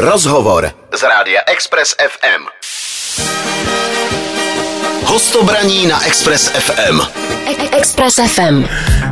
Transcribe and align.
Rozhovor 0.00 0.72
z 0.94 1.02
rádia 1.02 1.40
Express 1.46 1.96
FM. 1.98 2.46
Hostobraní 5.04 5.86
na 5.86 6.06
Express 6.06 6.48
FM. 6.48 7.00
Express 7.72 8.14
FM. 8.14 8.64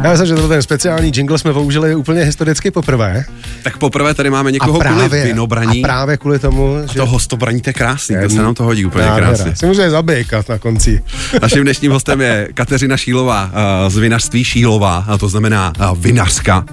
Já 0.03 0.11
myslím, 0.11 0.27
že 0.27 0.35
to 0.35 0.49
ten 0.49 0.63
speciální 0.63 1.13
jingle 1.15 1.39
jsme 1.39 1.53
použili 1.53 1.95
úplně 1.95 2.25
historicky 2.25 2.71
poprvé. 2.71 3.25
Tak 3.63 3.77
poprvé 3.77 4.15
tady 4.15 4.31
máme 4.31 4.53
někoho 4.53 4.77
a 4.77 4.81
právě, 4.81 5.09
kvůli 5.09 5.23
vinobraní. 5.25 5.85
A 5.85 5.87
právě 5.87 6.17
kvůli 6.17 6.39
tomu, 6.39 6.77
že... 6.93 6.99
To 6.99 7.07
hostobraní, 7.07 7.61
to 7.61 7.71
je 7.71 7.75
krásný, 7.75 8.17
to 8.23 8.31
se 8.31 8.43
nám 8.43 8.55
to 8.55 8.65
hodí 8.65 8.87
úplně 8.87 9.07
Nádhera. 9.07 9.27
krásně. 9.27 9.57
Si 9.57 9.67
může 9.67 9.91
zabijkat 9.91 10.49
na 10.49 10.59
konci. 10.59 11.03
Naším 11.43 11.63
dnešním 11.63 11.93
hostem 11.93 12.21
je 12.21 12.49
Kateřina 12.55 12.97
Šílová 12.97 13.45
uh, 13.45 13.93
z 13.93 13.97
vinařství 13.97 14.45
Šílová, 14.45 15.05
a 15.09 15.19
to 15.19 15.29
znamená 15.29 15.73
uh, 15.79 15.99
vinařka. 15.99 16.65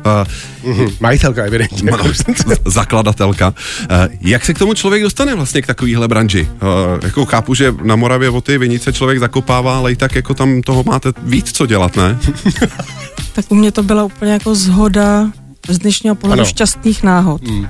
Uh, 0.63 0.71
mm-hmm. 0.71 0.93
Majitelka, 0.99 1.43
evidentně. 1.43 1.91
No, 1.91 1.97
zakladatelka. 2.65 3.47
Uh, 3.47 3.97
jak 4.21 4.45
se 4.45 4.53
k 4.53 4.59
tomu 4.59 4.73
člověk 4.73 5.03
dostane 5.03 5.35
vlastně 5.35 5.61
k 5.61 5.67
takovýhle 5.67 6.07
branži? 6.07 6.47
Uh, 6.51 6.99
jako 7.03 7.25
chápu, 7.25 7.53
že 7.53 7.73
na 7.83 7.95
Moravě 7.95 8.29
o 8.29 8.41
ty 8.41 8.57
vinice 8.57 8.93
člověk 8.93 9.19
zakopává, 9.19 9.77
ale 9.77 9.91
i 9.91 9.95
tak 9.95 10.15
jako 10.15 10.33
tam 10.33 10.61
toho 10.61 10.83
máte 10.83 11.09
víc 11.23 11.51
co 11.51 11.65
dělat, 11.65 11.95
ne? 11.95 12.17
tak 13.33 13.45
u 13.49 13.55
mě 13.55 13.71
to 13.71 13.83
byla 13.83 14.03
úplně 14.03 14.31
jako 14.31 14.55
zhoda 14.55 15.31
z 15.69 15.79
dnešního 15.79 16.15
pohledu 16.15 16.41
ano. 16.41 16.49
šťastných 16.49 17.03
náhod. 17.03 17.47
Mm. 17.47 17.67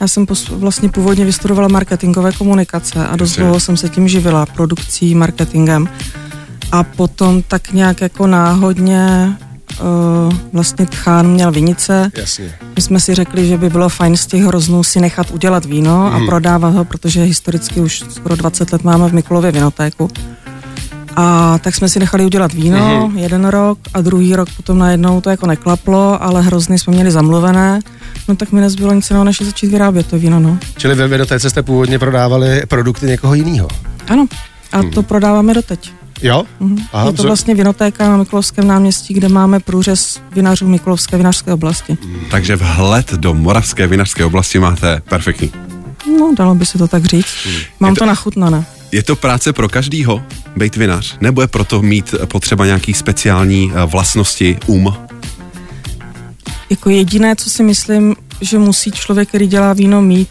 Já 0.00 0.08
jsem 0.08 0.26
pos- 0.26 0.58
vlastně 0.58 0.88
původně 0.88 1.24
vystudovala 1.24 1.68
marketingové 1.68 2.32
komunikace 2.32 3.06
a 3.06 3.16
dost 3.16 3.36
dlouho 3.36 3.60
jsem 3.60 3.76
se 3.76 3.88
tím 3.88 4.08
živila, 4.08 4.46
produkcí, 4.46 5.14
marketingem. 5.14 5.88
A 6.72 6.82
potom 6.84 7.42
tak 7.42 7.72
nějak 7.72 8.00
jako 8.00 8.26
náhodně 8.26 9.36
uh, 9.80 10.34
vlastně 10.52 10.86
Tchán 10.86 11.30
měl 11.30 11.52
vinice. 11.52 12.10
Jasně. 12.14 12.54
My 12.76 12.82
jsme 12.82 13.00
si 13.00 13.14
řekli, 13.14 13.48
že 13.48 13.58
by 13.58 13.70
bylo 13.70 13.88
fajn 13.88 14.16
z 14.16 14.26
těch 14.26 14.42
hroznů 14.42 14.84
si 14.84 15.00
nechat 15.00 15.30
udělat 15.30 15.64
víno 15.64 16.10
mm. 16.10 16.14
a 16.14 16.26
prodávat 16.26 16.74
ho, 16.74 16.84
protože 16.84 17.22
historicky 17.22 17.80
už 17.80 18.04
skoro 18.10 18.36
20 18.36 18.72
let 18.72 18.84
máme 18.84 19.08
v 19.08 19.14
Mikulově 19.14 19.52
vinotéku. 19.52 20.10
A 21.20 21.58
tak 21.58 21.74
jsme 21.74 21.88
si 21.88 21.98
nechali 21.98 22.24
udělat 22.24 22.52
víno 22.52 22.78
mm-hmm. 22.78 23.18
jeden 23.18 23.44
rok 23.44 23.78
a 23.94 24.00
druhý 24.00 24.36
rok 24.36 24.48
potom 24.56 24.78
najednou 24.78 25.20
to 25.20 25.30
jako 25.30 25.46
neklaplo, 25.46 26.22
ale 26.22 26.42
hrozně 26.42 26.78
jsme 26.78 26.92
měli 26.92 27.10
zamluvené. 27.10 27.80
No 28.28 28.36
tak 28.36 28.52
mi 28.52 28.60
nezbylo 28.60 28.94
nic 28.94 29.10
jiného, 29.10 29.24
než 29.24 29.42
začít 29.42 29.66
vyrábět 29.66 30.06
to 30.06 30.18
víno, 30.18 30.40
no. 30.40 30.58
Čili 30.76 30.94
ve 30.94 31.08
Vinotéce 31.08 31.50
jste 31.50 31.62
původně 31.62 31.98
prodávali 31.98 32.62
produkty 32.68 33.06
někoho 33.06 33.34
jiného? 33.34 33.68
Ano, 34.08 34.26
a 34.72 34.82
mm. 34.82 34.90
to 34.90 35.02
prodáváme 35.02 35.54
doteď. 35.54 35.92
Jo? 36.22 36.44
Mm-hmm. 36.60 36.86
Aha, 36.92 37.06
je 37.06 37.12
to 37.12 37.22
vlastně 37.22 37.54
vinotéka 37.54 38.08
na 38.08 38.16
Mikulovském 38.16 38.66
náměstí, 38.66 39.14
kde 39.14 39.28
máme 39.28 39.60
průřez 39.60 40.20
vinařů 40.32 40.68
Mikulovské 40.68 41.16
vinařské 41.16 41.52
oblasti. 41.52 41.98
Mm. 42.04 42.20
Takže 42.30 42.56
vhled 42.56 43.12
do 43.12 43.34
moravské 43.34 43.86
vinařské 43.86 44.24
oblasti 44.24 44.58
máte 44.58 45.02
perfektní. 45.08 45.52
No, 46.18 46.34
dalo 46.36 46.54
by 46.54 46.66
se 46.66 46.78
to 46.78 46.88
tak 46.88 47.04
říct. 47.04 47.34
Mm. 47.46 47.52
Mám 47.80 47.94
to, 47.94 47.98
to 47.98 48.06
nachutnané. 48.06 48.64
Je 48.92 49.02
to 49.02 49.16
práce 49.16 49.52
pro 49.52 49.68
každýho, 49.68 50.22
být 50.56 50.76
vinař? 50.76 51.16
Nebo 51.20 51.40
je 51.40 51.46
proto 51.46 51.82
mít 51.82 52.14
potřeba 52.26 52.66
nějaký 52.66 52.94
speciální 52.94 53.72
vlastnosti, 53.86 54.58
um? 54.66 54.94
Jako 56.70 56.90
jediné, 56.90 57.36
co 57.36 57.50
si 57.50 57.62
myslím, 57.62 58.16
že 58.40 58.58
musí 58.58 58.90
člověk, 58.90 59.28
který 59.28 59.46
dělá 59.46 59.72
víno, 59.72 60.02
mít, 60.02 60.30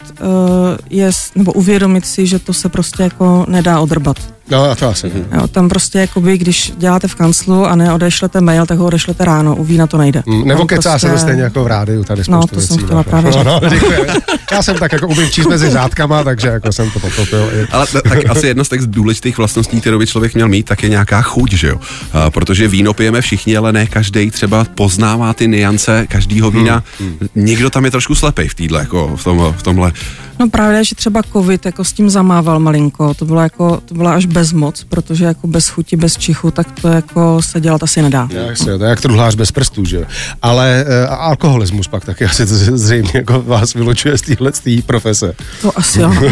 je, 0.90 1.10
nebo 1.34 1.52
uvědomit 1.52 2.06
si, 2.06 2.26
že 2.26 2.38
to 2.38 2.52
se 2.52 2.68
prostě 2.68 3.02
jako 3.02 3.46
nedá 3.48 3.80
odrbat. 3.80 4.34
No, 4.50 4.70
a 4.70 4.74
to 4.74 4.88
asi. 4.88 5.12
Jo, 5.32 5.48
tam 5.48 5.68
prostě, 5.68 5.98
jakoby, 5.98 6.38
když 6.38 6.72
děláte 6.76 7.08
v 7.08 7.14
kanclu 7.14 7.66
a 7.66 7.76
neodešlete 7.76 8.40
mail, 8.40 8.66
tak 8.66 8.78
ho 8.78 8.86
odešlete 8.86 9.24
ráno, 9.24 9.56
u 9.56 9.64
vína 9.64 9.86
to 9.86 9.98
nejde. 9.98 10.22
Mm, 10.26 10.48
nebo 10.48 10.66
kecá 10.66 10.90
prostě... 10.90 11.08
se 11.08 11.18
stejně 11.18 11.42
jako 11.42 11.64
v 11.64 11.66
rádiu, 11.66 12.04
tady 12.04 12.22
No, 12.28 12.46
to 12.46 12.56
věcí, 12.56 12.74
jsem 12.74 12.84
chtěla 12.84 13.02
právě 13.02 13.30
no, 13.30 13.44
no, 13.44 13.60
Já 14.52 14.62
jsem 14.62 14.76
tak 14.76 14.92
jako 14.92 15.08
umím 15.08 15.30
číst 15.30 15.46
mezi 15.46 15.70
řádkama, 15.70 16.24
takže 16.24 16.48
jako 16.48 16.72
jsem 16.72 16.90
to 16.90 17.00
pochopil. 17.00 17.50
Ale 17.70 17.86
tak 17.86 18.30
asi 18.30 18.46
jedna 18.46 18.64
z 18.64 18.68
těch 18.68 18.80
důležitých 18.80 19.38
vlastností, 19.38 19.80
kterou 19.80 19.98
by 19.98 20.06
člověk 20.06 20.34
měl 20.34 20.48
mít, 20.48 20.66
tak 20.66 20.82
je 20.82 20.88
nějaká 20.88 21.22
chuť, 21.22 21.52
že 21.52 21.68
jo? 21.68 21.80
A, 22.12 22.30
protože 22.30 22.68
víno 22.68 22.94
pijeme 22.94 23.20
všichni, 23.20 23.56
ale 23.56 23.72
ne 23.72 23.86
každý 23.86 24.30
třeba 24.30 24.64
poznává 24.74 25.32
ty 25.32 25.48
niance 25.48 26.06
každého 26.08 26.50
vína. 26.50 26.82
Hmm, 27.00 27.16
hmm. 27.20 27.28
Někdo 27.34 27.70
tam 27.70 27.84
je 27.84 27.90
trošku 27.90 28.14
slepej 28.14 28.48
v 28.48 28.54
týdle, 28.54 28.80
jako 28.80 29.16
v, 29.16 29.24
tom, 29.24 29.54
v 29.58 29.62
tomhle. 29.62 29.92
No 30.40 30.48
právě, 30.48 30.84
že 30.84 30.94
třeba 30.94 31.22
covid 31.32 31.66
jako 31.66 31.84
s 31.84 31.92
tím 31.92 32.10
zamával 32.10 32.60
malinko, 32.60 33.14
to 33.14 33.24
bylo 33.24 33.40
jako, 33.40 33.80
to 33.84 33.94
byla 33.94 34.14
až 34.14 34.26
bezmoc, 34.38 34.84
protože 34.84 35.24
jako 35.24 35.46
bez 35.46 35.68
chuti, 35.68 35.96
bez 35.96 36.16
čichu, 36.16 36.50
tak 36.50 36.80
to 36.80 36.88
jako 36.88 37.42
se 37.42 37.60
dělat 37.60 37.82
asi 37.82 38.02
nedá. 38.02 38.28
Jak 38.30 38.56
se, 38.56 38.78
to 38.78 38.84
je 38.84 38.90
jak 38.90 39.00
truhlář 39.00 39.34
bez 39.34 39.52
prstů, 39.52 39.84
že 39.84 40.06
Ale 40.42 40.84
uh, 40.88 41.12
alkoholismus 41.12 41.88
pak 41.88 42.04
taky 42.04 42.24
asi 42.30 42.46
to 42.46 42.54
zřejmě 42.54 43.10
jako 43.14 43.42
vás 43.42 43.74
vylučuje 43.74 44.18
z 44.18 44.20
téhle 44.20 44.52
profese. 44.86 45.34
To 45.62 45.78
asi 45.78 46.00
jo. 46.00 46.14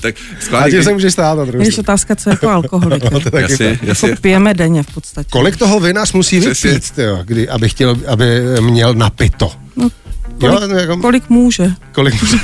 tak 0.00 0.14
A 0.52 0.70
tím 0.70 0.82
se 0.82 0.92
můžeš 0.92 1.12
stát 1.12 1.38
na 1.38 1.44
druhou 1.44 1.64
Je 1.64 1.70
otázka, 1.78 2.16
co 2.16 2.30
je 2.30 2.36
to 2.36 2.50
alkoholik. 2.58 3.10
no, 3.10 3.20
to 3.20 3.38
jasně, 3.38 3.78
jasně. 3.82 4.08
Jako 4.08 4.22
pijeme 4.22 4.54
denně 4.54 4.82
v 4.82 4.94
podstatě. 4.94 5.28
Kolik 5.30 5.56
toho 5.56 5.80
vinař 5.80 6.12
musí 6.12 6.40
vypít, 6.40 6.90
tyjo, 6.90 7.20
kdy, 7.24 7.48
aby, 7.48 7.68
chtěl, 7.68 7.96
aby 8.06 8.42
měl 8.60 8.94
napito? 8.94 9.52
No, 9.76 9.88
kolik, 10.40 10.70
jo, 10.70 10.76
jako... 10.76 10.96
kolik 10.96 11.28
může. 11.30 11.72
Kolik 11.92 12.22
může. 12.22 12.36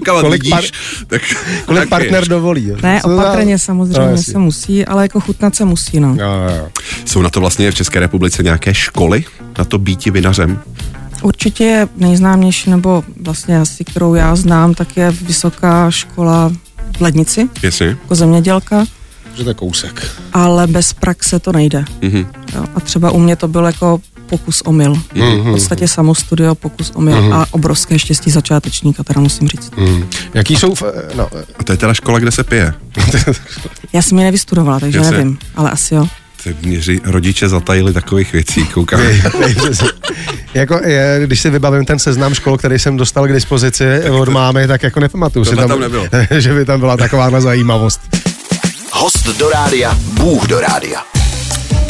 Kolik, 0.00 0.48
par, 0.50 0.64
tak, 1.06 1.22
kolik 1.66 1.88
partner 1.88 2.28
dovolí. 2.28 2.68
Jo. 2.68 2.76
Ne, 2.82 3.02
opatrně 3.02 3.58
samozřejmě 3.58 4.10
no, 4.10 4.22
se 4.22 4.38
musí, 4.38 4.86
ale 4.86 5.02
jako 5.02 5.20
chutnat 5.20 5.56
se 5.56 5.64
musí, 5.64 6.00
no. 6.00 6.08
Jo, 6.08 6.56
jo. 6.56 6.68
Jsou 7.04 7.22
na 7.22 7.30
to 7.30 7.40
vlastně 7.40 7.70
v 7.70 7.74
České 7.74 8.00
republice 8.00 8.42
nějaké 8.42 8.74
školy 8.74 9.24
na 9.58 9.64
to 9.64 9.78
býti 9.78 10.10
vinařem? 10.10 10.60
Určitě 11.22 11.64
je 11.64 11.88
nejznámější, 11.96 12.70
nebo 12.70 13.04
vlastně 13.20 13.60
asi, 13.60 13.84
kterou 13.84 14.14
já 14.14 14.36
znám, 14.36 14.74
tak 14.74 14.96
je 14.96 15.10
Vysoká 15.10 15.90
škola 15.90 16.52
v 16.96 17.00
Lednici, 17.00 17.48
Jasně. 17.62 17.86
jako 17.86 18.14
zemědělka. 18.14 18.84
Že 19.34 19.44
to 19.44 19.50
je 19.50 19.54
kousek. 19.54 20.10
Ale 20.32 20.66
bez 20.66 20.92
praxe 20.92 21.38
to 21.38 21.52
nejde. 21.52 21.84
Mm-hmm. 22.00 22.26
Jo, 22.54 22.64
a 22.74 22.80
třeba 22.80 23.10
u 23.10 23.18
mě 23.18 23.36
to 23.36 23.48
byl 23.48 23.64
jako 23.64 24.00
pokus 24.26 24.60
omyl. 24.60 24.94
Mm-hmm. 24.94 25.48
V 25.48 25.50
podstatě 25.50 25.88
samostudio, 25.88 26.54
pokus 26.54 26.92
omyl 26.94 27.16
mm-hmm. 27.16 27.34
a 27.34 27.46
obrovské 27.50 27.98
štěstí 27.98 28.30
začátečníka, 28.30 29.04
teda 29.04 29.20
musím 29.20 29.48
říct. 29.48 29.76
Mm. 29.76 30.04
Jaký 30.34 30.56
jsou... 30.56 30.74
V, 30.74 30.82
no. 31.14 31.28
A 31.58 31.64
to 31.64 31.72
je 31.72 31.76
teda 31.76 31.94
škola, 31.94 32.18
kde 32.18 32.30
se 32.30 32.44
pije. 32.44 32.74
Já 33.92 34.02
jsem 34.02 34.18
ji 34.18 34.24
nevystudovala, 34.24 34.80
takže 34.80 34.98
Jasně. 34.98 35.16
nevím, 35.16 35.38
ale 35.56 35.70
asi 35.70 35.94
jo. 35.94 36.06
Ty 36.44 36.56
mě 36.62 36.80
rodiče 37.04 37.48
zatajili 37.48 37.92
takových 37.92 38.32
věcí, 38.32 38.66
koukám. 38.66 39.00
jako, 40.54 40.80
je, 40.84 41.20
když 41.26 41.40
si 41.40 41.50
vybavím 41.50 41.84
ten 41.84 41.98
seznam 41.98 42.34
škol, 42.34 42.58
který 42.58 42.78
jsem 42.78 42.96
dostal 42.96 43.26
k 43.28 43.32
dispozici 43.32 43.84
tak 44.02 44.12
od 44.12 44.28
mámy, 44.28 44.66
tak 44.66 44.82
jako 44.82 45.00
nepamatuju 45.00 45.44
si 45.44 45.56
tam, 45.56 45.68
tam 45.68 45.80
nebylo. 45.80 46.04
že 46.38 46.54
by 46.54 46.64
tam 46.64 46.80
byla 46.80 46.96
taková 46.96 47.40
zajímavost. 47.40 48.00
Host 48.92 49.38
do 49.38 49.50
rádia, 49.50 49.98
Bůh 50.12 50.46
do 50.46 50.60
rádia. 50.60 51.11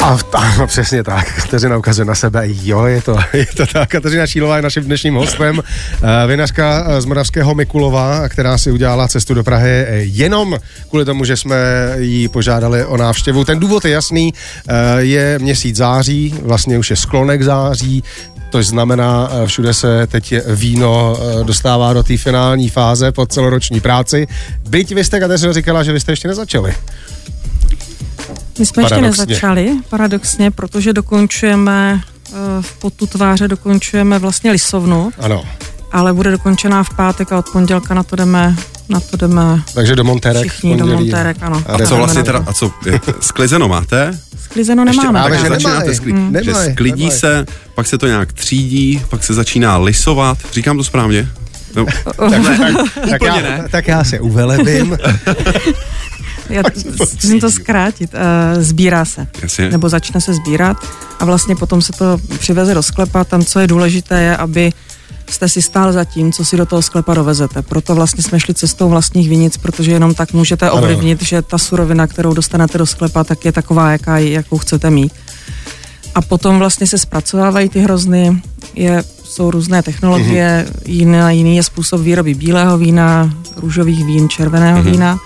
A 0.03 0.17
no, 0.59 0.67
přesně 0.67 1.03
tak, 1.03 1.35
Kateřina 1.35 1.77
ukazuje 1.77 2.05
na 2.05 2.15
sebe, 2.15 2.43
jo, 2.45 2.85
je 2.85 3.01
to, 3.01 3.17
je 3.33 3.45
to 3.45 3.65
tak. 3.65 3.89
Kateřina 3.89 4.27
Šílová 4.27 4.55
je 4.55 4.61
naším 4.61 4.83
dnešním 4.83 5.15
hostem, 5.15 5.57
uh, 5.57 6.09
vinařka 6.27 7.01
z 7.01 7.05
Moravského 7.05 7.55
Mikulova, 7.55 8.29
která 8.29 8.57
si 8.57 8.71
udělala 8.71 9.07
cestu 9.07 9.33
do 9.33 9.43
Prahy 9.43 9.71
eh, 9.71 9.95
jenom 9.97 10.59
kvůli 10.89 11.05
tomu, 11.05 11.25
že 11.25 11.37
jsme 11.37 11.57
ji 11.97 12.27
požádali 12.27 12.85
o 12.85 12.97
návštěvu. 12.97 13.45
Ten 13.45 13.59
důvod 13.59 13.85
je 13.85 13.91
jasný, 13.91 14.33
je 14.97 15.39
měsíc 15.39 15.75
září, 15.75 16.35
vlastně 16.41 16.77
už 16.77 16.89
je 16.89 16.95
sklonek 16.95 17.43
září, 17.43 18.03
to 18.49 18.63
znamená, 18.63 19.29
všude 19.45 19.73
se 19.73 20.07
teď 20.07 20.33
víno 20.47 21.17
dostává 21.43 21.93
do 21.93 22.03
té 22.03 22.17
finální 22.17 22.69
fáze 22.69 23.11
po 23.11 23.25
celoroční 23.25 23.81
práci. 23.81 24.27
Byť 24.69 24.95
vy 24.95 25.03
jste, 25.03 25.19
Kateřino, 25.19 25.53
říkala, 25.53 25.83
že 25.83 25.93
vy 25.93 25.99
jste 25.99 26.11
ještě 26.11 26.27
nezačali. 26.27 26.73
My 28.59 28.65
jsme 28.65 28.83
paradoxně. 28.83 29.07
ještě 29.07 29.25
nezačali, 29.25 29.77
paradoxně, 29.89 30.51
protože 30.51 30.93
dokončujeme 30.93 32.01
v 32.61 32.79
potu 32.79 33.05
tváře 33.07 33.47
dokončujeme 33.47 34.19
vlastně 34.19 34.51
lisovnu. 34.51 35.11
Ano. 35.19 35.43
Ale 35.91 36.13
bude 36.13 36.31
dokončená 36.31 36.83
v 36.83 36.95
pátek 36.95 37.31
a 37.31 37.37
od 37.37 37.49
pondělka 37.49 37.93
na 37.93 38.03
to 38.03 38.15
jdeme 38.15 38.55
na 38.89 38.99
to 38.99 39.17
jdeme 39.17 39.61
Takže 39.73 39.95
do 39.95 40.03
Montérek 40.03 40.51
všichni 40.51 40.77
do 40.77 40.85
Montérek, 40.85 41.37
ano. 41.41 41.63
A, 41.67 41.73
a 41.73 41.85
co 41.85 41.95
vlastně 41.95 42.23
teda, 42.23 42.43
a 42.47 42.53
co, 42.53 42.71
sklizeno 43.19 43.67
máte? 43.67 44.19
Sklizeno 44.43 44.85
nemáme. 44.85 45.19
Ještě, 45.19 45.35
ale 45.35 45.37
že 45.37 45.49
začínáte 45.49 45.95
skli, 45.95 46.11
hmm. 46.11 46.35
že 46.41 46.53
sklidí 46.53 47.03
nemaj. 47.03 47.17
se, 47.17 47.45
pak 47.75 47.87
se 47.87 47.97
to 47.97 48.07
nějak 48.07 48.33
třídí, 48.33 49.01
pak 49.09 49.23
se 49.23 49.33
začíná 49.33 49.77
lisovat. 49.77 50.37
Říkám 50.51 50.77
to 50.77 50.83
správně? 50.83 51.29
No. 51.75 51.85
tak, 52.05 52.15
tak, 52.19 53.09
tak, 53.09 53.21
já, 53.21 53.67
tak 53.71 53.87
já 53.87 54.03
se 54.03 54.19
uvelebím. 54.19 54.97
Já 56.49 56.63
zkusím 57.05 57.39
to 57.39 57.51
zkrátit. 57.51 58.13
Uh, 58.13 58.61
sbírá 58.61 59.05
se. 59.05 59.27
Jasně. 59.41 59.69
Nebo 59.69 59.89
začne 59.89 60.21
se 60.21 60.33
sbírat 60.33 60.77
a 61.19 61.25
vlastně 61.25 61.55
potom 61.55 61.81
se 61.81 61.93
to 61.93 62.17
přiveze 62.39 62.73
do 62.73 62.83
sklepa. 62.83 63.23
Tam, 63.23 63.43
co 63.43 63.59
je 63.59 63.67
důležité, 63.67 64.21
je, 64.21 64.37
aby 64.37 64.73
jste 65.29 65.49
si 65.49 65.61
stál 65.61 65.93
za 65.93 66.05
tím, 66.05 66.31
co 66.31 66.45
si 66.45 66.57
do 66.57 66.65
toho 66.65 66.81
sklepa 66.81 67.13
dovezete. 67.13 67.61
Proto 67.61 67.95
vlastně 67.95 68.23
jsme 68.23 68.39
šli 68.39 68.53
cestou 68.53 68.89
vlastních 68.89 69.29
vinic, 69.29 69.57
protože 69.57 69.91
jenom 69.91 70.13
tak 70.13 70.33
můžete 70.33 70.71
ovlivnit, 70.71 71.21
že 71.21 71.41
ta 71.41 71.57
surovina, 71.57 72.07
kterou 72.07 72.33
dostanete 72.33 72.77
do 72.77 72.85
sklepa, 72.85 73.23
tak 73.23 73.45
je 73.45 73.51
taková, 73.51 73.91
jaká, 73.91 74.17
jakou 74.17 74.57
chcete 74.57 74.89
mít. 74.89 75.13
A 76.15 76.21
potom 76.21 76.59
vlastně 76.59 76.87
se 76.87 76.97
zpracovávají 76.97 77.69
ty 77.69 77.79
hrozny. 77.79 78.41
Je 78.75 79.03
jsou 79.23 79.51
různé 79.51 79.83
technologie, 79.83 80.65
mm-hmm. 80.67 80.81
jiný, 80.85 81.17
jiný 81.29 81.55
je 81.55 81.63
způsob 81.63 82.01
výroby 82.01 82.33
bílého 82.33 82.77
vína, 82.77 83.33
růžových 83.55 84.05
vín, 84.05 84.29
červeného 84.29 84.79
mm-hmm. 84.79 84.91
vína. 84.91 85.19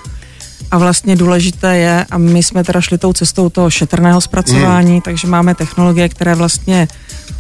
A 0.72 0.78
vlastně 0.78 1.16
důležité 1.16 1.78
je, 1.78 2.06
a 2.12 2.18
my 2.18 2.44
jsme 2.44 2.64
teda 2.64 2.82
šli 2.82 2.98
tou 2.98 3.14
cestou 3.14 3.50
toho 3.50 3.70
šetrného 3.70 4.22
zpracování, 4.22 4.96
mm. 4.96 5.02
takže 5.02 5.28
máme 5.28 5.56
technologie, 5.56 6.10
které 6.10 6.36
vlastně 6.36 6.88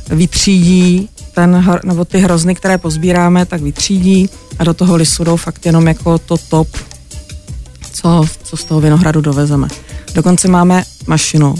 vytřídí 0.09 1.09
ten, 1.33 1.79
nebo 1.83 2.05
ty 2.05 2.19
hrozny, 2.19 2.55
které 2.55 2.77
pozbíráme, 2.77 3.45
tak 3.45 3.61
vytřídí 3.61 4.29
a 4.59 4.63
do 4.63 4.73
toho 4.73 4.95
lisu 4.95 5.23
jdou 5.23 5.35
fakt 5.35 5.65
jenom 5.65 5.87
jako 5.87 6.17
to 6.17 6.37
top, 6.37 6.67
co, 7.91 8.25
co 8.43 8.57
z 8.57 8.63
toho 8.63 8.81
vinohradu 8.81 9.21
dovezeme. 9.21 9.67
Dokonce 10.13 10.47
máme 10.47 10.83
mašinu, 11.07 11.55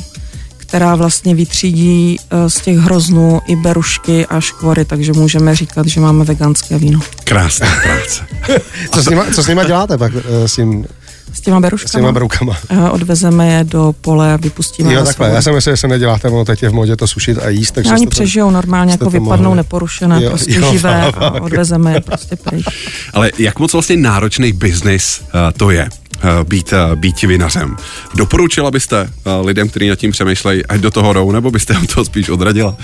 která 0.58 0.96
vlastně 0.96 1.36
vytřídí 1.36 2.18
eh, 2.20 2.50
z 2.50 2.62
těch 2.62 2.78
hroznů 2.78 3.42
i 3.48 3.56
berušky 3.56 4.26
a 4.26 4.42
škvory, 4.42 4.86
takže 4.86 5.14
můžeme 5.14 5.56
říkat, 5.56 5.88
že 5.88 6.02
máme 6.02 6.26
veganské 6.26 6.78
víno. 6.78 7.00
Krásná 7.24 7.68
práce. 7.84 8.26
co, 8.94 9.04
s 9.04 9.10
nima, 9.10 9.26
co 9.36 9.44
s 9.44 9.48
nima 9.48 9.64
děláte 9.64 9.98
pak 9.98 10.12
eh, 10.16 10.48
s 10.48 10.56
tím 10.56 10.86
s 11.34 11.42
těma 11.42 11.60
beruškama. 11.60 11.90
S 11.90 11.92
těma 11.92 12.12
beroukama. 12.12 12.58
Odvezeme 12.92 13.48
je 13.52 13.64
do 13.64 13.96
pole 14.02 14.34
a 14.34 14.38
vypustíme 14.38 14.94
Jo, 14.94 15.04
takhle. 15.04 15.30
Já 15.30 15.42
jsem 15.42 15.56
myslel, 15.56 15.76
že 15.76 15.78
se 15.78 15.88
neděláte, 15.88 16.28
ono 16.28 16.46
teď 16.46 16.64
je 16.64 16.70
v 16.70 16.74
modě 16.74 16.96
to 16.96 17.08
sušit 17.08 17.38
a 17.38 17.50
jíst. 17.50 17.72
Takže 17.72 17.94
oni 17.94 18.06
to, 18.06 18.10
přežijou 18.10 18.52
normálně, 18.52 18.92
jako 18.92 19.10
vypadnou 19.10 19.44
mohli. 19.44 19.58
neporušené, 19.58 20.24
jo, 20.24 20.30
prostě 20.30 20.54
jo, 20.54 20.72
živé 20.72 21.12
a 21.18 21.32
odvezeme 21.32 21.94
je 21.94 22.02
prostě 22.02 22.36
pryč. 22.36 22.66
Ale 23.14 23.32
jak 23.40 23.60
moc 23.60 23.74
vlastně 23.74 23.98
náročný 23.98 24.54
biznis 24.54 25.22
uh, 25.22 25.28
to 25.58 25.72
je? 25.72 25.90
Uh, 26.24 26.48
být, 26.48 26.74
uh, 26.74 26.96
být 26.96 27.22
vinařem. 27.22 27.76
Doporučila 28.16 28.72
byste 28.72 29.10
lidem, 29.42 29.70
kteří 29.70 29.90
nad 29.90 29.96
tím 29.96 30.12
přemýšlejí, 30.12 30.66
ať 30.66 30.80
do 30.80 30.92
toho 30.92 31.14
jdou, 31.14 31.32
nebo 31.32 31.52
byste 31.52 31.76
to 31.96 32.06
spíš 32.06 32.30
odradila? 32.30 32.78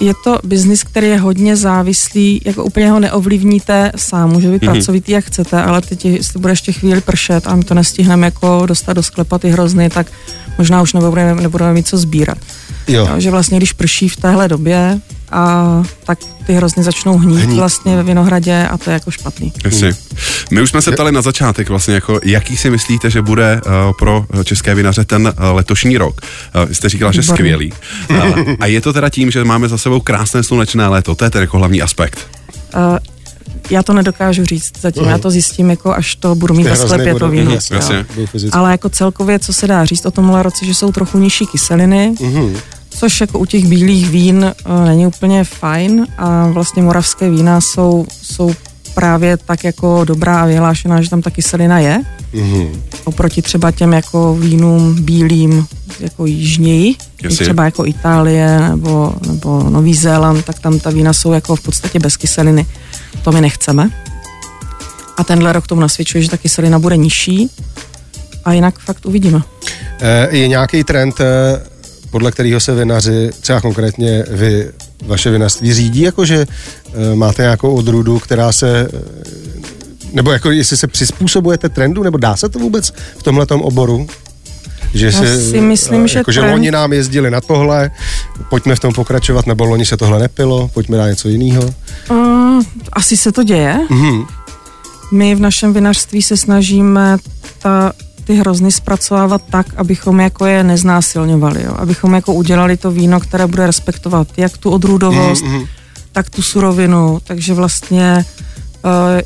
Je 0.00 0.14
to 0.24 0.38
biznis, 0.44 0.82
který 0.82 1.06
je 1.06 1.18
hodně 1.18 1.56
závislý, 1.56 2.40
jako 2.44 2.64
úplně 2.64 2.90
ho 2.90 3.00
neovlivníte 3.00 3.92
sám, 3.96 4.30
může 4.30 4.50
být 4.50 4.62
mm-hmm. 4.62 4.70
pracovitý, 4.70 5.12
jak 5.12 5.24
chcete, 5.24 5.62
ale 5.62 5.80
teď, 5.80 6.04
jestli 6.04 6.40
bude 6.40 6.52
ještě 6.52 6.72
chvíli 6.72 7.00
pršet 7.00 7.46
a 7.46 7.56
my 7.56 7.64
to 7.64 7.74
nestihneme 7.74 8.26
jako 8.26 8.62
dostat 8.66 8.92
do 8.92 9.02
sklepa 9.02 9.38
ty 9.38 9.50
hrozny, 9.50 9.90
tak 9.90 10.06
možná 10.58 10.82
už 10.82 10.92
nebudeme, 10.92 11.42
nebudeme 11.42 11.72
mít 11.72 11.88
co 11.88 11.98
sbírat. 11.98 12.38
Jo. 12.88 13.08
Jo, 13.10 13.20
že 13.20 13.30
vlastně, 13.30 13.56
když 13.56 13.72
prší 13.72 14.08
v 14.08 14.16
téhle 14.16 14.48
době, 14.48 15.00
a 15.32 15.82
tak 16.04 16.18
ty 16.46 16.52
hrozny 16.52 16.82
začnou 16.82 17.18
hnít, 17.18 17.40
hnít. 17.40 17.58
vlastně 17.58 17.96
ve 17.96 18.02
vinohradě 18.02 18.68
a 18.70 18.78
to 18.78 18.90
je 18.90 18.94
jako 18.94 19.10
špatný. 19.10 19.52
Jasně. 19.64 19.96
My 20.50 20.62
už 20.62 20.70
jsme 20.70 20.82
se 20.82 20.92
ptali 20.92 21.12
na 21.12 21.22
začátek 21.22 21.68
vlastně, 21.68 21.94
jako 21.94 22.20
jaký 22.24 22.56
si 22.56 22.70
myslíte, 22.70 23.10
že 23.10 23.22
bude 23.22 23.60
uh, 23.66 23.72
pro 23.98 24.26
české 24.44 24.74
vinaře 24.74 25.04
ten 25.04 25.26
uh, 25.26 25.56
letošní 25.56 25.98
rok? 25.98 26.20
Uh, 26.66 26.72
jste 26.72 26.88
říkala, 26.88 27.12
že 27.12 27.22
skvělý. 27.22 27.72
Uh, 28.10 28.38
a 28.60 28.66
je 28.66 28.80
to 28.80 28.92
teda 28.92 29.08
tím, 29.08 29.30
že 29.30 29.44
máme 29.44 29.68
za 29.68 29.78
sebou 29.78 30.00
krásné 30.00 30.42
slunečné 30.42 30.88
léto, 30.88 31.14
to 31.14 31.24
je 31.24 31.30
ten 31.30 31.40
jako 31.40 31.58
hlavní 31.58 31.82
aspekt. 31.82 32.18
Uh, 32.74 32.98
já 33.70 33.82
to 33.82 33.92
nedokážu 33.92 34.44
říct 34.44 34.72
zatím, 34.80 35.02
uh-huh. 35.02 35.10
já 35.10 35.18
to 35.18 35.30
zjistím, 35.30 35.70
jako 35.70 35.94
až 35.94 36.14
to 36.14 36.34
budu 36.34 36.54
mít 36.54 36.64
ve 36.64 36.76
sklepě 36.76 37.14
to 37.14 37.28
víno. 37.28 37.50
Uh-huh. 37.50 38.04
Ale 38.52 38.70
jako 38.70 38.88
celkově, 38.88 39.38
co 39.38 39.52
se 39.52 39.66
dá 39.66 39.84
říct 39.84 40.06
o 40.06 40.10
tomhle 40.10 40.42
roce, 40.42 40.66
že 40.66 40.74
jsou 40.74 40.92
trochu 40.92 41.18
nižší 41.18 41.46
kyseliny, 41.46 42.14
uh-huh 42.16 42.56
což 42.98 43.20
jako 43.20 43.38
u 43.38 43.46
těch 43.46 43.66
bílých 43.66 44.10
vín 44.10 44.54
uh, 44.66 44.84
není 44.84 45.06
úplně 45.06 45.44
fajn 45.44 46.06
a 46.18 46.46
vlastně 46.46 46.82
moravské 46.82 47.30
vína 47.30 47.60
jsou, 47.60 48.06
jsou 48.22 48.54
právě 48.94 49.36
tak 49.36 49.64
jako 49.64 50.04
dobrá 50.04 50.42
a 50.42 50.46
vyhlášená, 50.46 51.02
že 51.02 51.10
tam 51.10 51.22
ta 51.22 51.30
kyselina 51.30 51.78
je. 51.78 52.00
Mm-hmm. 52.34 52.80
Oproti 53.04 53.42
třeba 53.42 53.70
těm 53.70 53.92
jako 53.92 54.34
vínům 54.34 55.02
bílým 55.04 55.66
jako 56.00 56.26
jižněji, 56.26 56.94
třeba 57.28 57.64
jako 57.64 57.86
Itálie 57.86 58.60
nebo, 58.68 59.14
nebo 59.26 59.70
Nový 59.70 59.94
Zéland, 59.94 60.44
tak 60.44 60.58
tam 60.58 60.78
ta 60.78 60.90
vína 60.90 61.12
jsou 61.12 61.32
jako 61.32 61.56
v 61.56 61.60
podstatě 61.60 61.98
bez 61.98 62.16
kyseliny. 62.16 62.66
To 63.22 63.32
my 63.32 63.40
nechceme. 63.40 63.90
A 65.16 65.24
tenhle 65.24 65.52
rok 65.52 65.66
tomu 65.66 65.80
nasvědčuje, 65.80 66.22
že 66.22 66.30
ta 66.30 66.36
kyselina 66.36 66.78
bude 66.78 66.96
nižší 66.96 67.50
a 68.44 68.52
jinak 68.52 68.78
fakt 68.78 69.06
uvidíme. 69.06 69.40
Eh, 70.00 70.36
je 70.36 70.48
nějaký 70.48 70.84
trend 70.84 71.20
eh, 71.20 71.77
podle 72.10 72.32
kterého 72.32 72.60
se 72.60 72.74
vinaři, 72.74 73.30
třeba 73.40 73.60
konkrétně 73.60 74.24
vy, 74.30 74.70
vaše 75.06 75.30
vinařství 75.30 75.74
řídí, 75.74 76.00
jakože 76.00 76.46
e, 76.94 77.14
máte 77.14 77.42
nějakou 77.42 77.74
odrůdu, 77.74 78.18
která 78.18 78.52
se, 78.52 78.80
e, 78.80 78.88
nebo 80.12 80.32
jako 80.32 80.50
jestli 80.50 80.76
se 80.76 80.86
přizpůsobujete 80.86 81.68
trendu, 81.68 82.02
nebo 82.02 82.18
dá 82.18 82.36
se 82.36 82.48
to 82.48 82.58
vůbec 82.58 82.92
v 83.18 83.22
tomhle 83.22 83.46
oboru? 83.46 84.06
Že 84.94 85.06
Já 85.06 85.12
si 85.12 85.60
myslím, 85.60 86.04
e, 86.04 86.08
že 86.08 86.18
jako, 86.18 86.32
trend... 86.32 86.46
že 86.46 86.52
loni 86.52 86.70
nám 86.70 86.92
jezdili 86.92 87.30
na 87.30 87.40
tohle, 87.40 87.90
pojďme 88.50 88.76
v 88.76 88.80
tom 88.80 88.92
pokračovat, 88.92 89.46
nebo 89.46 89.64
loni 89.64 89.86
se 89.86 89.96
tohle 89.96 90.18
nepilo, 90.18 90.70
pojďme 90.74 90.98
na 90.98 91.08
něco 91.08 91.28
jiného? 91.28 91.74
Uh, 92.10 92.62
asi 92.92 93.16
se 93.16 93.32
to 93.32 93.42
děje. 93.42 93.80
Mm-hmm. 93.90 94.26
My 95.12 95.34
v 95.34 95.40
našem 95.40 95.72
vinařství 95.72 96.22
se 96.22 96.36
snažíme 96.36 97.16
ta 97.58 97.92
ty 98.28 98.34
hrozny 98.34 98.72
zpracovávat 98.72 99.42
tak, 99.50 99.66
abychom 99.76 100.20
jako 100.20 100.46
je 100.46 100.64
neznásilňovali, 100.64 101.62
jo? 101.64 101.74
abychom 101.78 102.14
jako 102.14 102.32
udělali 102.34 102.76
to 102.76 102.90
víno, 102.90 103.20
které 103.20 103.46
bude 103.46 103.66
respektovat 103.66 104.28
jak 104.36 104.58
tu 104.58 104.70
odrůdovost, 104.70 105.44
mm-hmm. 105.44 105.68
tak 106.12 106.30
tu 106.30 106.42
surovinu, 106.42 107.20
takže 107.24 107.54
vlastně 107.54 108.24
uh, 108.84 109.20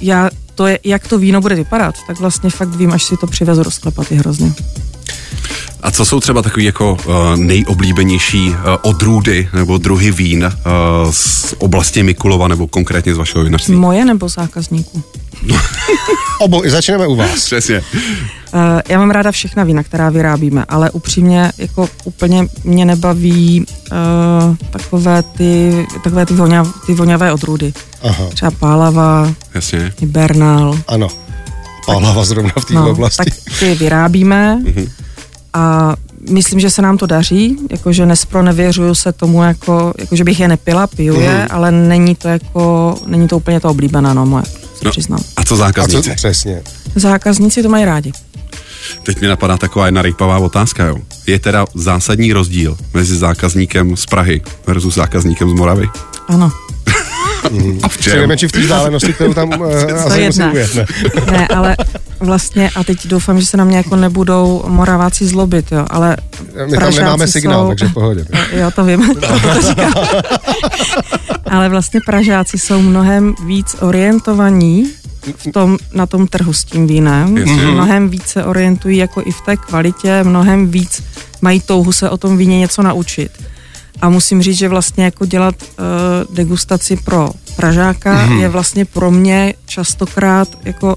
já 0.00 0.30
to 0.54 0.66
je, 0.66 0.78
jak 0.84 1.08
to 1.08 1.18
víno 1.18 1.40
bude 1.40 1.54
vypadat, 1.54 1.94
tak 2.06 2.20
vlastně 2.20 2.50
fakt 2.50 2.74
vím, 2.74 2.92
až 2.92 3.04
si 3.04 3.16
to 3.16 3.26
přivezu 3.26 3.62
do 3.62 3.70
sklepa 3.70 4.04
ty 4.04 4.14
hrozny. 4.14 4.54
A 5.84 5.90
co 5.90 6.04
jsou 6.04 6.20
třeba 6.20 6.42
takový 6.42 6.64
jako 6.64 6.92
uh, 6.92 7.14
nejoblíbenější 7.36 8.48
uh, 8.48 8.56
odrůdy 8.82 9.48
nebo 9.52 9.78
druhy 9.78 10.10
vín 10.10 10.44
uh, 10.44 10.52
z 11.10 11.54
oblasti 11.58 12.02
Mikulova 12.02 12.48
nebo 12.48 12.66
konkrétně 12.66 13.14
z 13.14 13.18
vašeho 13.18 13.44
vinařství? 13.44 13.74
Moje 13.74 14.04
nebo 14.04 14.28
zákazníků? 14.28 15.02
Obo, 16.40 16.62
začneme 16.66 17.06
u 17.06 17.16
vás. 17.16 17.44
Přesně. 17.44 17.82
Uh, 18.54 18.60
já 18.88 18.98
mám 18.98 19.10
ráda 19.10 19.32
všechna 19.32 19.64
vína, 19.64 19.82
která 19.82 20.10
vyrábíme, 20.10 20.64
ale 20.68 20.90
upřímně 20.90 21.52
jako 21.58 21.88
úplně 22.04 22.46
mě 22.64 22.84
nebaví 22.84 23.66
uh, 23.92 24.56
takové 24.70 25.22
ty, 25.22 25.86
takové 26.02 26.26
ty, 26.26 26.34
voňav, 26.34 26.68
ty 26.86 26.94
voňavé 26.94 27.32
odrůdy. 27.32 27.72
Aha. 28.02 28.26
Třeba 28.34 28.50
pálava, 28.50 29.32
Jasně. 29.54 29.92
Bernal. 30.02 30.78
Ano, 30.88 31.08
pálava 31.86 32.24
zrovna 32.24 32.52
v 32.58 32.64
této 32.64 32.80
no, 32.80 32.90
oblasti. 32.90 33.30
Tak 33.30 33.58
ty 33.58 33.74
vyrábíme 33.74 34.54
mhm. 34.54 34.88
A 35.54 35.94
myslím, 36.30 36.60
že 36.60 36.70
se 36.70 36.82
nám 36.82 36.98
to 36.98 37.06
daří, 37.06 37.56
jakože 37.70 38.06
nespro 38.06 38.42
nevěřuju 38.42 38.94
se 38.94 39.12
tomu, 39.12 39.42
jako, 39.42 39.94
jako 39.98 40.16
že 40.16 40.24
bych 40.24 40.40
je 40.40 40.48
nepila, 40.48 40.86
piju 40.86 41.20
je, 41.20 41.38
mm. 41.38 41.46
ale 41.50 41.70
není 41.70 42.14
to 42.14 42.28
jako, 42.28 42.94
není 43.06 43.28
to 43.28 43.36
úplně 43.36 43.60
to 43.60 43.70
oblíbená, 43.70 44.14
no 44.14 44.26
moje, 44.26 44.44
se 44.44 44.84
no, 44.84 44.90
přiznám. 44.90 45.20
A 45.36 45.44
co 45.44 45.56
zákazníci? 45.56 46.10
A 46.10 46.12
co, 46.12 46.16
přesně. 46.16 46.62
Zákazníci 46.94 47.62
to 47.62 47.68
mají 47.68 47.84
rádi. 47.84 48.12
Teď 49.02 49.20
mi 49.20 49.26
napadá 49.26 49.56
taková 49.56 49.86
jedna 49.86 50.02
rejpavá 50.02 50.38
otázka, 50.38 50.86
jo. 50.86 50.96
Je 51.26 51.38
teda 51.38 51.66
zásadní 51.74 52.32
rozdíl 52.32 52.76
mezi 52.94 53.16
zákazníkem 53.16 53.96
z 53.96 54.06
Prahy 54.06 54.42
versus 54.66 54.94
zákazníkem 54.94 55.50
z 55.50 55.52
Moravy? 55.52 55.88
Ano. 56.28 56.52
Mm. 57.50 57.78
A 57.82 57.88
v 57.88 57.98
čem? 57.98 58.30
v 58.48 58.52
té 58.52 58.60
vzdálenosti, 58.60 59.12
kterou 59.12 59.34
tam 59.34 59.48
uh, 59.48 60.08
to 60.08 60.14
jedna. 60.14 60.52
Ne? 60.52 60.66
ne, 61.32 61.48
ale 61.48 61.76
vlastně, 62.24 62.70
a 62.76 62.84
teď 62.84 63.06
doufám, 63.06 63.40
že 63.40 63.46
se 63.46 63.56
na 63.56 63.64
mě 63.64 63.76
jako 63.76 63.96
nebudou 63.96 64.64
moraváci 64.68 65.26
zlobit, 65.26 65.72
jo, 65.72 65.86
ale 65.90 66.16
My 66.70 66.78
tam 66.78 66.94
nemáme 66.94 67.26
signál, 67.26 67.62
jsou, 67.62 67.68
takže 67.68 67.88
pohodě. 67.88 68.26
Jo, 68.52 68.70
to 68.70 68.84
vím, 68.84 69.14
to, 69.14 69.20
to 69.20 69.48
ale 71.46 71.68
vlastně 71.68 72.00
Pražáci 72.06 72.58
jsou 72.58 72.82
mnohem 72.82 73.34
víc 73.46 73.76
orientovaní 73.80 74.90
v 75.36 75.52
tom, 75.52 75.78
na 75.94 76.06
tom 76.06 76.26
trhu 76.26 76.52
s 76.52 76.64
tím 76.64 76.86
vínem. 76.86 77.34
Mm-hmm. 77.34 77.72
Mnohem 77.72 78.08
víc 78.08 78.26
se 78.26 78.44
orientují 78.44 78.98
jako 78.98 79.22
i 79.24 79.32
v 79.32 79.40
té 79.40 79.56
kvalitě, 79.56 80.24
mnohem 80.24 80.68
víc 80.68 81.02
mají 81.42 81.60
touhu 81.60 81.92
se 81.92 82.10
o 82.10 82.16
tom 82.16 82.36
víně 82.36 82.58
něco 82.58 82.82
naučit. 82.82 83.30
A 84.02 84.08
musím 84.08 84.42
říct, 84.42 84.58
že 84.58 84.68
vlastně 84.68 85.04
jako 85.04 85.26
dělat 85.26 85.54
uh, 85.62 86.34
degustaci 86.36 86.96
pro 86.96 87.30
Pražáka 87.56 88.26
mm-hmm. 88.26 88.38
je 88.38 88.48
vlastně 88.48 88.84
pro 88.84 89.10
mě 89.10 89.54
častokrát 89.66 90.48
jako 90.64 90.96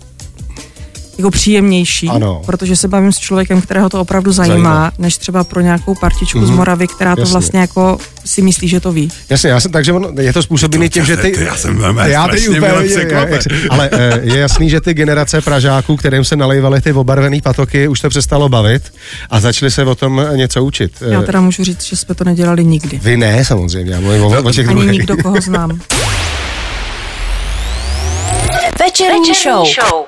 jako 1.17 1.31
příjemnější, 1.31 2.09
ano. 2.09 2.41
protože 2.45 2.75
se 2.75 2.88
bavím 2.88 3.12
s 3.12 3.17
člověkem, 3.17 3.62
kterého 3.62 3.89
to 3.89 4.01
opravdu 4.01 4.31
zajímá, 4.31 4.55
zajímá. 4.55 4.91
než 4.97 5.17
třeba 5.17 5.43
pro 5.43 5.62
nějakou 5.62 5.95
partičku 5.95 6.39
mm-hmm. 6.39 6.45
z 6.45 6.50
mhm. 6.50 6.57
Moravy, 6.57 6.88
která 6.88 7.12
Jasně. 7.12 7.24
to 7.24 7.29
vlastně 7.29 7.59
jako 7.59 7.97
si 8.25 8.41
myslí, 8.41 8.67
že 8.67 8.79
to 8.79 8.91
ví. 8.91 9.12
Jasně, 9.29 9.50
já 9.50 9.59
jsem, 9.59 9.71
takže 9.71 9.93
on, 9.93 10.15
je 10.19 10.33
to 10.33 10.43
způsobený 10.43 10.89
tím, 10.89 11.05
že 11.05 11.17
ty... 11.17 11.31
ty 11.31 11.43
já 11.43 11.55
jsem 11.55 11.77
velmi 11.77 12.12
já 12.12 12.27
ty 12.27 12.50
úplně, 12.50 12.67
je, 12.83 13.39
Ale 13.69 13.89
eh, 13.91 14.19
je 14.24 14.38
jasný, 14.38 14.69
že 14.69 14.81
ty 14.81 14.93
generace 14.93 15.41
Pražáků, 15.41 15.95
kterým 15.97 16.24
se 16.24 16.36
nalejvaly 16.36 16.81
ty 16.81 16.93
obarvené 16.93 17.41
patoky, 17.43 17.88
už 17.88 18.00
to 18.00 18.09
přestalo 18.09 18.50
bavit 18.50 18.93
a 19.29 19.39
začali 19.39 19.71
se 19.71 19.86
o 19.86 19.95
tom 19.95 20.21
něco 20.36 20.63
učit. 20.63 20.91
Já 21.09 21.21
teda 21.21 21.41
můžu 21.41 21.63
říct, 21.63 21.83
že 21.83 21.95
jsme 21.95 22.15
to 22.15 22.24
nedělali 22.24 22.65
nikdy. 22.65 23.00
Vy 23.03 23.17
ne, 23.17 23.45
samozřejmě, 23.45 23.91
já 23.91 24.00
mluvím 24.00 24.24
o, 24.24 24.43
o 24.43 24.51
těch 24.51 24.69
Ani 24.69 24.86
nikdo, 24.86 25.17
koho 25.17 25.41
znám. 25.41 25.79
Večerní, 28.79 29.29
Večerní 29.29 29.74
show. 29.74 29.86
show. 29.89 30.05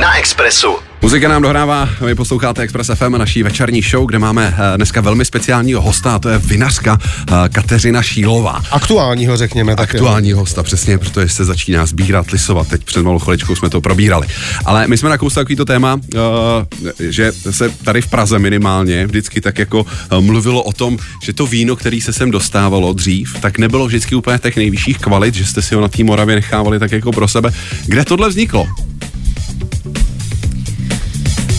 Na 0.00 0.18
Expressu. 0.18 0.91
Muzika 1.02 1.28
nám 1.28 1.42
dohrává, 1.42 1.88
vy 2.06 2.14
posloucháte 2.14 2.62
Express 2.62 2.90
FM, 2.94 3.18
naší 3.18 3.42
večerní 3.42 3.82
show, 3.82 4.06
kde 4.06 4.18
máme 4.18 4.54
eh, 4.58 4.76
dneska 4.76 5.00
velmi 5.00 5.24
speciálního 5.24 5.80
hosta, 5.80 6.14
a 6.14 6.18
to 6.18 6.28
je 6.28 6.38
vinařka 6.38 6.98
eh, 7.02 7.48
Kateřina 7.48 8.02
Šílová. 8.02 8.62
Aktuálního, 8.70 9.36
řekněme. 9.36 9.76
Tak 9.76 9.94
Aktuální 9.94 10.32
hosta, 10.32 10.62
přesně, 10.62 10.98
protože 10.98 11.28
se 11.28 11.44
začíná 11.44 11.86
sbírat, 11.86 12.30
lisovat. 12.30 12.68
Teď 12.68 12.84
před 12.84 13.02
malou 13.02 13.18
chviličkou 13.18 13.56
jsme 13.56 13.70
to 13.70 13.80
probírali. 13.80 14.26
Ale 14.64 14.88
my 14.88 14.98
jsme 14.98 15.08
nakousli 15.08 15.40
takovýto 15.40 15.64
téma, 15.64 16.00
eh, 16.14 17.10
že 17.10 17.32
se 17.50 17.68
tady 17.68 18.02
v 18.02 18.06
Praze 18.06 18.38
minimálně 18.38 19.06
vždycky 19.06 19.40
tak 19.40 19.58
jako 19.58 19.86
mluvilo 20.20 20.62
o 20.62 20.72
tom, 20.72 20.98
že 21.22 21.32
to 21.32 21.46
víno, 21.46 21.76
který 21.76 22.00
se 22.00 22.12
sem 22.12 22.30
dostávalo 22.30 22.92
dřív, 22.92 23.36
tak 23.40 23.58
nebylo 23.58 23.86
vždycky 23.86 24.14
úplně 24.14 24.38
těch 24.38 24.56
nejvyšších 24.56 24.98
kvalit, 24.98 25.34
že 25.34 25.44
jste 25.44 25.62
si 25.62 25.74
ho 25.74 25.80
na 25.80 25.88
té 25.88 26.04
Moravě 26.04 26.34
nechávali 26.34 26.78
tak 26.78 26.92
jako 26.92 27.12
pro 27.12 27.28
sebe. 27.28 27.50
Kde 27.86 28.04
tohle 28.04 28.28
vzniklo? 28.28 28.66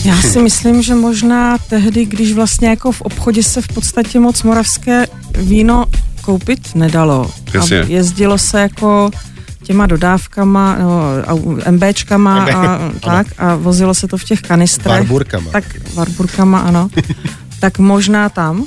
Já 0.08 0.22
si 0.22 0.42
myslím, 0.42 0.82
že 0.82 0.94
možná 0.94 1.58
tehdy, 1.58 2.04
když 2.04 2.32
vlastně 2.32 2.68
jako 2.68 2.92
v 2.92 3.00
obchodě 3.00 3.42
se 3.42 3.62
v 3.62 3.68
podstatě 3.68 4.20
moc 4.20 4.42
moravské 4.42 5.06
víno 5.38 5.84
koupit 6.20 6.74
nedalo. 6.74 7.30
Jasně. 7.54 7.80
A 7.80 7.86
jezdilo 7.86 8.38
se 8.38 8.60
jako 8.60 9.10
těma 9.62 9.86
dodávkama, 9.86 10.76
no, 10.78 11.02
MBčkama 11.70 12.44
a 12.44 12.78
tak 13.00 13.26
a 13.38 13.54
vozilo 13.54 13.94
se 13.94 14.08
to 14.08 14.16
v 14.16 14.24
těch 14.24 14.40
kanistrech. 14.40 14.86
Varburkama. 14.86 15.50
Tak 15.50 15.64
Varburkama, 15.94 16.58
ano. 16.58 16.88
tak 17.60 17.78
možná 17.78 18.28
tam. 18.28 18.66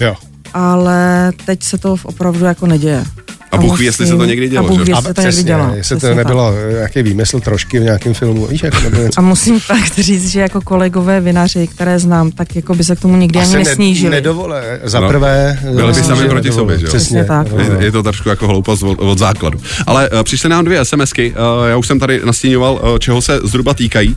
Jo. 0.00 0.16
Ale 0.54 1.32
teď 1.44 1.62
se 1.62 1.78
to 1.78 1.96
opravdu 2.02 2.44
jako 2.44 2.66
neděje. 2.66 3.04
A 3.50 3.56
Bůh 3.56 3.78
ví, 3.78 3.84
jestli 3.84 4.06
se 4.06 4.16
to 4.16 4.24
někdy 4.24 4.48
dělo, 4.48 4.66
a 4.66 4.68
Bůh 4.68 4.78
že? 4.78 4.84
ví, 4.84 4.92
A 4.92 4.96
jestli 4.96 5.14
to 5.14 5.20
přesně, 5.20 5.36
někdy 5.38 5.48
dělá. 5.52 5.72
jestli 5.74 6.00
to 6.00 6.14
nebylo 6.14 6.52
nějaký 6.72 7.02
výmysl 7.02 7.40
trošky 7.40 7.78
v 7.78 7.82
nějakém 7.82 8.14
filmu, 8.14 8.46
víš, 8.46 8.62
jako 8.62 8.80
nebo 8.80 8.96
něco. 9.02 9.20
A 9.20 9.22
musím 9.22 9.60
fakt 9.70 9.98
říct, 9.98 10.28
že 10.28 10.40
jako 10.40 10.60
kolegové 10.60 11.20
vinaři, 11.20 11.66
které 11.66 11.98
znám, 11.98 12.30
tak 12.30 12.56
jako 12.56 12.74
by 12.74 12.84
se 12.84 12.96
k 12.96 13.00
tomu 13.00 13.16
nikdy 13.16 13.38
ani 13.38 13.48
Asi 13.48 13.56
nesnížili. 13.64 14.10
Ne, 14.10 14.16
nedovole, 14.16 14.80
za 14.84 15.00
No. 15.00 15.08
prvé... 15.08 15.58
Byli 15.62 15.92
by 15.92 15.98
no, 16.00 16.04
sami 16.06 16.28
proti 16.28 16.52
sobě, 16.52 16.78
že 16.78 16.86
jo? 16.86 16.88
Přesně. 16.88 17.24
Tak. 17.24 17.46
Je, 17.58 17.84
je 17.84 17.92
to 17.92 18.02
trošku 18.02 18.28
jako 18.28 18.48
hloupost 18.48 18.82
od, 18.82 18.98
od 19.00 19.18
základu. 19.18 19.60
Ale 19.86 20.10
uh, 20.10 20.22
přišly 20.22 20.48
nám 20.48 20.64
dvě 20.64 20.84
SMSky, 20.84 21.30
uh, 21.30 21.68
já 21.68 21.76
už 21.76 21.86
jsem 21.86 21.98
tady 21.98 22.20
nastíňoval, 22.24 22.80
uh, 22.92 22.98
čeho 22.98 23.22
se 23.22 23.40
zhruba 23.44 23.74
týkají. 23.74 24.08
Uh, 24.08 24.16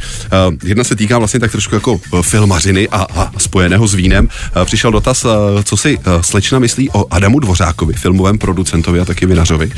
jedna 0.63 0.83
se 0.83 0.95
týká 0.95 1.17
vlastně 1.17 1.39
tak 1.39 1.51
trošku 1.51 1.75
jako 1.75 1.91
uh, 1.93 2.21
filmařiny 2.21 2.87
a, 2.89 3.07
a 3.15 3.31
spojeného 3.37 3.87
s 3.87 3.93
vínem. 3.93 4.27
Uh, 4.57 4.63
přišel 4.65 4.91
dotaz, 4.91 5.25
uh, 5.25 5.31
co 5.63 5.77
si 5.77 5.97
uh, 5.97 6.03
slečna 6.21 6.59
myslí 6.59 6.89
o 6.89 7.05
Adamu 7.13 7.39
Dvořákovi, 7.39 7.93
filmovém 7.93 8.37
producentovi 8.37 8.99
a 8.99 9.05
taky 9.05 9.20
vinařovi. 9.25 9.65
Uh, 9.65 9.71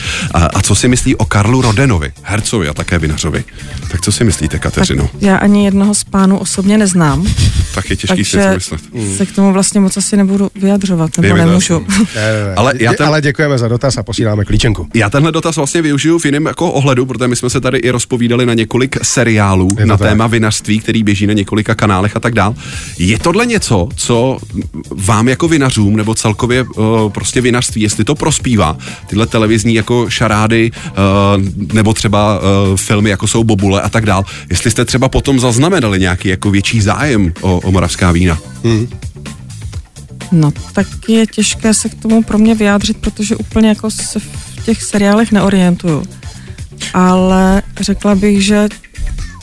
a 0.54 0.62
co 0.62 0.76
si 0.76 0.88
myslí 0.88 1.16
o 1.16 1.26
Karlu 1.26 1.62
Rodenovi, 1.62 2.12
hercovi 2.24 2.68
a 2.70 2.74
také 2.74 3.00
vinařovi. 3.00 3.44
Tak 3.92 4.02
co 4.02 4.12
si 4.12 4.24
myslíte, 4.24 4.60
Kateřino? 4.60 5.04
Tak, 5.08 5.22
Já 5.22 5.38
ani 5.38 5.66
jednoho 5.66 5.94
z 5.96 6.04
pánů 6.04 6.38
osobně 6.38 6.78
neznám, 6.78 7.28
tak 7.76 7.90
je 7.90 7.96
těžký 7.96 8.26
si 8.26 8.38
myslet. 8.38 8.82
se 9.18 9.26
k 9.26 9.32
tomu 9.32 9.54
vlastně 9.54 9.80
moc 9.82 9.98
asi 9.98 10.18
nebudu 10.18 10.50
vyjadřovat, 10.56 11.18
nebo 11.18 11.38
to 11.38 11.46
nemůžu. 11.46 11.80
Ne, 11.90 11.96
ne, 12.16 12.46
ne. 12.48 12.56
Ale 12.56 12.74
já 12.80 12.94
ten- 12.94 13.08
ale 13.08 13.22
děkujeme 13.22 13.58
za 13.58 13.68
dotaz 13.68 13.98
a 13.98 14.04
posíláme 14.04 14.46
klíčenku. 14.46 14.88
Já 14.94 15.10
tenhle 15.10 15.32
dotaz 15.32 15.56
vlastně 15.56 15.82
využiju 15.82 16.20
v 16.20 16.26
jiném 16.26 16.46
jako 16.46 16.72
ohledu, 16.72 17.06
protože 17.06 17.28
my 17.28 17.36
jsme 17.36 17.50
se 17.50 17.62
tady 17.62 17.78
i 17.78 17.90
rozpovídali 17.90 18.46
na 18.46 18.54
několik 18.54 18.98
seriálů 19.02 19.68
na 19.86 19.98
tak. 19.98 20.08
téma 20.10 20.28
vinařství, 20.28 20.80
který 20.80 21.04
běží 21.04 21.28
na 21.28 21.34
několika 21.34 21.76
kanálech 21.76 22.16
a 22.16 22.20
tak 22.20 22.34
dál. 22.34 22.56
Je 22.98 23.20
tohle 23.20 23.46
něco, 23.46 23.88
co 23.96 24.38
vám 24.92 25.28
jako 25.28 25.48
vinařům 25.48 25.96
nebo 25.96 26.16
celkově 26.16 26.64
uh, 26.64 27.10
prostě 27.12 27.42
vinařství, 27.42 27.82
jestli 27.82 28.04
to 28.04 28.16
prospívá, 28.16 28.78
tyhle 29.08 29.26
televizní 29.34 29.74
jako 29.74 30.10
šarády 30.10 30.72
uh, 30.72 31.74
nebo 31.74 31.94
třeba 31.94 32.38
uh, 32.38 32.78
filmy 32.78 33.10
jako 33.10 33.28
jsou 33.28 33.44
Bobule 33.44 33.82
a 33.82 33.90
tak 33.90 34.06
dál, 34.06 34.24
jestli 34.50 34.72
jste 34.72 34.86
třeba 34.86 35.10
potom 35.10 35.40
zaznamenali 35.40 36.00
nějaký 36.00 36.28
jako 36.30 36.52
větší 36.52 36.82
zájem 36.82 37.34
o, 37.42 37.60
o 37.60 37.72
moravská 37.72 38.12
vína. 38.12 38.38
No, 40.32 40.54
tak 40.74 40.88
je 41.08 41.28
těžké 41.28 41.74
se 41.74 41.90
k 41.90 41.96
tomu 41.96 42.24
pro 42.24 42.38
mě 42.38 42.56
vyjádřit, 42.56 42.98
protože 42.98 43.36
úplně 43.36 43.70
jako 43.70 43.92
se 43.92 44.20
v 44.20 44.66
těch 44.66 44.84
seriálech 44.84 45.32
neorientuju. 45.32 46.04
Ale 46.94 47.62
řekla 47.82 48.16
bych, 48.16 48.46
že 48.46 48.70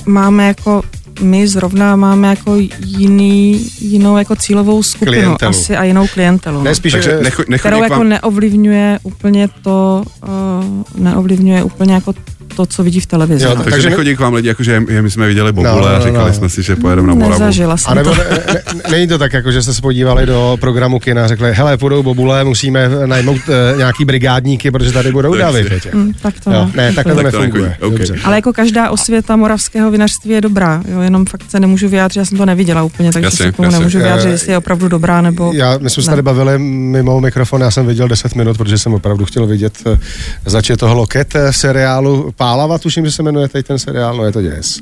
máme 0.06 0.46
jako 0.46 0.82
my 1.20 1.48
zrovna 1.48 1.96
máme 1.96 2.28
jako 2.28 2.56
jiný, 2.86 3.66
jinou 3.80 4.16
jako 4.18 4.36
cílovou 4.36 4.82
skupinu 4.82 5.12
Klientelu. 5.12 5.50
asi 5.50 5.76
a 5.76 5.84
jinou 5.84 6.06
klientelu. 6.06 6.62
Ne, 6.62 6.74
spíš, 6.74 6.92
Takže 6.92 7.10
že- 7.10 7.20
necho, 7.24 7.42
nechodí 7.48 7.58
kterou 7.58 7.78
k 7.78 7.82
jako 7.82 7.94
vám, 7.94 8.08
neovlivňuje 8.08 8.98
úplně 9.02 9.48
to, 9.62 10.02
uh, 10.22 11.02
neovlivňuje 11.02 11.62
úplně 11.62 11.94
jako 11.94 12.12
to, 12.56 12.66
co 12.66 12.82
vidí 12.82 13.00
v 13.00 13.06
televizi. 13.06 13.44
Jo, 13.44 13.50
no. 13.50 13.56
takže 13.56 13.70
Takže 13.70 13.88
ne- 13.88 13.90
nechodí 13.90 14.16
k 14.16 14.20
vám 14.20 14.34
lidi, 14.34 14.48
jako 14.48 14.62
že 14.62 14.72
je- 14.88 15.02
my 15.02 15.10
jsme 15.10 15.26
viděli 15.28 15.52
Bobule 15.52 15.74
No, 15.74 15.80
no, 15.80 15.86
a 15.86 15.98
no, 15.98 16.04
říkali 16.04 16.30
no. 16.30 16.34
jsme 16.34 16.48
si, 16.48 16.62
že 16.62 16.76
pojedeme 16.76 17.08
na 17.08 17.14
Moravu. 17.14 17.32
Nezažila 17.32 17.76
jsem 17.76 17.90
A 17.92 17.94
nebo 17.94 18.10
to. 18.14 18.16
ne, 18.16 18.24
ne, 18.54 18.62
není 18.90 19.06
to 19.06 19.18
tak, 19.18 19.32
jako 19.32 19.52
že 19.52 19.62
jste 19.62 19.74
se 19.74 19.82
podívali 19.82 20.26
do 20.26 20.58
programu 20.60 20.98
kina 20.98 21.24
a 21.24 21.26
řekli, 21.26 21.52
hele, 21.54 21.76
půjdou 21.76 22.02
bobule, 22.02 22.44
musíme 22.44 22.88
najmout 23.06 23.36
uh, 23.36 23.78
nějaký 23.78 24.04
brigádníky, 24.04 24.70
protože 24.70 24.92
tady 24.92 25.12
budou 25.12 25.30
Tak 25.30 25.40
davy. 25.40 25.70
Mm, 25.94 26.12
tak 26.22 26.34
to 26.44 26.50
Jo, 26.52 26.70
ne, 26.74 26.92
takhle 26.92 27.14
to 27.14 27.22
Tak 27.22 27.32
to 27.32 27.38
nefunguje. 27.40 27.68
nechodí, 27.68 27.86
ok. 27.86 27.98
Dobře. 27.98 28.14
Ale 28.24 28.36
jako 28.36 28.52
každá 28.52 28.90
osvěta 28.90 29.36
moravského 29.36 29.90
vinařství 29.90 30.30
je 30.30 30.40
dobrá, 30.40 30.82
jo, 30.92 31.00
jenom 31.10 31.26
fakt 31.26 31.50
se 31.50 31.60
nemůžu 31.60 31.88
vyjádřit, 31.88 32.18
já 32.18 32.24
jsem 32.24 32.38
to 32.38 32.46
neviděla 32.46 32.82
úplně, 32.82 33.12
takže 33.12 33.26
Jasně, 33.26 33.36
se 33.44 33.52
k 33.52 33.56
tomu 33.56 33.66
jasně. 33.66 33.78
nemůžu 33.78 33.98
vyjádřit, 33.98 34.28
jestli 34.30 34.52
je 34.52 34.58
opravdu 34.58 34.88
dobrá 34.88 35.20
nebo... 35.20 35.52
Já, 35.54 35.78
my 35.78 35.90
jsme 35.90 36.02
se 36.02 36.10
tady 36.10 36.22
bavili 36.22 36.58
mimo 36.58 37.20
mikrofon, 37.20 37.60
já 37.60 37.70
jsem 37.70 37.86
viděl 37.86 38.08
10 38.08 38.34
minut, 38.34 38.56
protože 38.56 38.78
jsem 38.78 38.94
opravdu 38.94 39.24
chtěl 39.24 39.46
vidět 39.46 39.78
eh, 39.86 39.98
zač 40.46 40.70
je 40.70 40.76
toho 40.76 40.94
loket 40.94 41.34
eh, 41.34 41.52
seriálu 41.52 42.32
Pálava, 42.36 42.78
tuším, 42.78 43.06
že 43.06 43.12
se 43.12 43.22
jmenuje 43.22 43.48
teď 43.48 43.66
ten 43.66 43.78
seriál, 43.78 44.16
no 44.16 44.24
je 44.24 44.32
to 44.32 44.42
děs. 44.42 44.80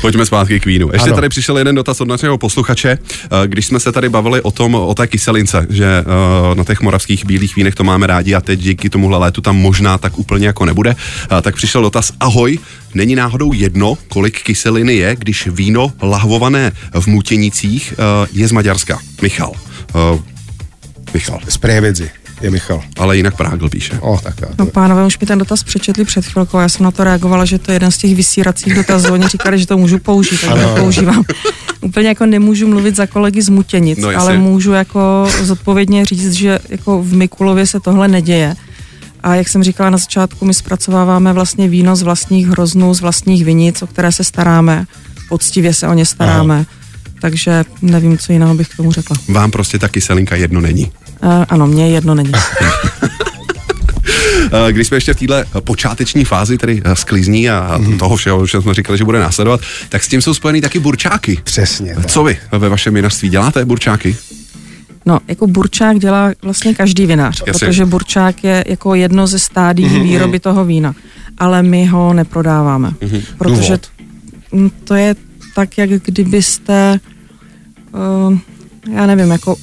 Pojďme 0.00 0.26
zpátky 0.26 0.60
k 0.60 0.66
vínu. 0.66 0.90
Ještě 0.92 1.08
Ano. 1.08 1.14
tady 1.16 1.28
přišel 1.28 1.58
jeden 1.58 1.74
dotaz 1.74 2.00
od 2.00 2.08
našeho 2.08 2.38
posluchače, 2.38 2.90
eh, 2.90 3.28
když 3.46 3.66
jsme 3.66 3.80
se 3.80 3.92
tady 3.92 4.08
bavili 4.08 4.42
o 4.42 4.50
tom, 4.50 4.74
o 4.74 4.94
té 4.94 5.06
kyselince, 5.06 5.66
že 5.70 5.86
eh, 5.86 6.54
na 6.54 6.64
těch 6.64 6.80
moravských 6.80 7.26
bílých 7.26 7.56
vínech 7.56 7.74
to 7.74 7.84
máme 7.84 8.06
rádi 8.06 8.34
a 8.34 8.40
teď 8.40 8.60
díky 8.60 8.90
tomuhle 8.90 9.18
létu 9.18 9.40
tam 9.40 9.56
možná 9.56 9.98
tak 9.98 10.18
úplně 10.18 10.46
jako 10.46 10.64
nebude. 10.64 10.96
Tak 11.42 11.56
přišel 11.56 11.82
dotaz, 11.82 12.12
ahoj, 12.20 12.58
není 12.94 13.14
náhodou 13.14 13.52
jedno, 13.52 13.98
kolik 14.08 14.42
kyseliny 14.42 14.94
je, 14.94 15.16
když 15.16 15.46
víno 15.46 15.92
lahvované 16.02 16.72
v 17.00 17.06
Mutěnicích 17.06 17.94
eh, 17.98 18.28
je 18.32 18.48
z 18.48 18.52
Maďarska? 18.52 18.98
Michal. 19.22 19.52
Eh, 19.94 20.18
Michal. 21.14 21.40
Z 21.48 21.56
Prievidzi 21.56 22.10
je 22.40 22.50
Michal. 22.50 22.82
Ale 22.98 23.16
jinak 23.16 23.36
Prágl 23.36 23.68
píše. 23.68 23.98
O, 24.00 24.18
tak 24.22 24.34
já. 24.40 24.48
No 24.58 24.66
pánové 24.66 25.06
už 25.06 25.18
mi 25.18 25.26
ten 25.26 25.38
dotaz 25.38 25.62
přečetli 25.62 26.04
před 26.04 26.24
chvilkou, 26.26 26.58
já 26.58 26.68
jsem 26.68 26.84
na 26.84 26.90
to 26.90 27.04
reagovala, 27.04 27.44
že 27.44 27.58
to 27.58 27.70
je 27.70 27.74
jeden 27.74 27.90
z 27.90 27.98
těch 27.98 28.14
vysíracích 28.14 28.74
dotazů, 28.74 29.12
oni 29.12 29.28
říkali, 29.28 29.58
že 29.58 29.66
to 29.66 29.78
můžu 29.78 29.98
použít, 29.98 30.40
tak 30.40 30.62
to 30.62 30.74
používám. 30.76 31.24
Úplně 31.80 32.08
jako 32.08 32.26
nemůžu 32.26 32.68
mluvit 32.68 32.96
za 32.96 33.06
kolegy 33.06 33.42
z 33.42 33.48
Mutěnic, 33.48 33.98
No, 33.98 34.08
ale 34.16 34.38
můžu 34.38 34.72
jako 34.72 35.28
zodpovědně 35.42 36.04
říct, 36.04 36.32
že 36.32 36.58
jako 36.68 37.02
v 37.02 37.12
Mikulově 37.12 37.66
se 37.66 37.80
tohle 37.80 38.08
neděje. 38.08 38.56
A 39.22 39.34
jak 39.34 39.48
jsem 39.48 39.62
říkala 39.62 39.90
na 39.90 39.98
začátku, 39.98 40.44
my 40.44 40.54
zpracováváme 40.54 41.32
vlastně 41.32 41.68
víno 41.68 41.96
z 41.96 42.02
vlastních 42.02 42.48
hroznů, 42.48 42.94
z 42.94 43.00
vlastních 43.00 43.44
vinic, 43.44 43.82
o 43.82 43.86
které 43.86 44.12
se 44.12 44.24
staráme, 44.24 44.86
poctivě 45.28 45.74
se 45.74 45.88
o 45.88 45.92
ně 45.94 46.06
staráme. 46.06 46.54
Aha. 46.54 46.64
Takže 47.20 47.64
nevím, 47.82 48.18
co 48.18 48.32
jiného 48.32 48.54
bych 48.54 48.68
k 48.68 48.76
tomu 48.76 48.92
řekla. 48.92 49.16
Vám 49.28 49.50
prostě 49.50 49.78
ta 49.78 49.88
kyselinka 49.88 50.36
jedno 50.36 50.60
není. 50.60 50.84
Uh, 51.24 51.44
ano, 51.48 51.66
mně 51.66 51.88
jedno 51.88 52.14
není. 52.14 52.32
Eh, 54.68 54.72
Když 54.72 54.86
jsme 54.88 54.96
ještě 54.96 55.14
v 55.14 55.16
téhle 55.16 55.44
počáteční 55.60 56.24
fázi, 56.24 56.58
tedy 56.58 56.82
eh, 56.84 56.96
sklizní 56.96 57.50
a 57.50 57.78
Mhm. 57.78 57.98
toho 57.98 58.16
všeho, 58.16 58.46
co 58.46 58.62
jsme 58.62 58.74
říkali, 58.74 58.98
že 58.98 59.04
bude 59.04 59.18
následovat, 59.20 59.60
tak 59.88 60.04
s 60.04 60.08
tím 60.08 60.22
jsou 60.22 60.34
spojený 60.34 60.60
taky 60.60 60.78
burčáky. 60.78 61.38
Přesně. 61.44 61.94
tak. 61.94 62.06
Co 62.06 62.24
vy 62.24 62.38
ve 62.52 62.68
vašem 62.68 62.94
vinařství 62.94 63.28
děláte 63.28 63.64
burčáky? 63.64 64.16
No, 65.06 65.18
jako 65.28 65.46
burčák 65.46 65.98
dělá 65.98 66.30
vlastně 66.42 66.74
každý 66.74 67.06
vinař, 67.06 67.42
Jasně. 67.46 67.52
protože 67.66 67.84
burčák 67.86 68.44
je 68.44 68.64
jako 68.68 68.94
jedno 68.94 69.26
ze 69.26 69.38
stádí 69.38 69.84
Mhm, 69.84 70.02
výroby 70.02 70.40
toho 70.40 70.64
vína, 70.64 70.94
ale 71.38 71.62
my 71.62 71.86
ho 71.86 72.12
neprodáváme, 72.14 72.90
protože 73.38 73.62
Důvod? 73.66 73.86
mm, 74.52 74.70
to 74.84 74.94
je 74.94 75.14
tak, 75.54 75.78
jak 75.78 75.90
kdybyste, 75.90 77.00
uh, 78.28 78.38
já 78.94 79.06
nevím, 79.06 79.30
jako 79.30 79.54
uh, 79.54 79.60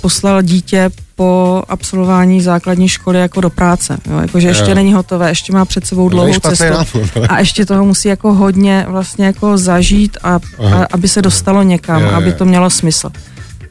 poslal 0.00 0.42
dítě 0.42 0.90
po 1.16 1.62
absolvování 1.68 2.40
základní 2.40 2.88
školy 2.88 3.18
jako 3.20 3.40
do 3.40 3.50
práce, 3.50 3.98
jo? 4.10 4.18
Jako, 4.18 4.40
že 4.40 4.48
ještě 4.48 4.68
Jo. 4.70 4.74
není 4.74 4.92
hotové, 4.94 5.28
ještě 5.28 5.52
má 5.52 5.64
před 5.64 5.86
sebou 5.86 6.10
To 6.10 6.16
není 6.16 6.32
dlouhou 6.40 6.56
cestu 6.56 6.98
a 7.28 7.38
ještě 7.38 7.66
toho 7.66 7.84
musí 7.84 8.08
jako 8.08 8.32
hodně 8.34 8.84
vlastně 8.88 9.26
jako 9.26 9.58
zažít 9.58 10.16
a, 10.22 10.34
a 10.74 10.86
aby 10.92 11.08
se 11.08 11.22
dostalo 11.22 11.62
někam, 11.62 12.02
Jo, 12.02 12.08
jo, 12.08 12.14
aby 12.14 12.32
to 12.32 12.44
mělo 12.44 12.70
smysl. 12.70 13.10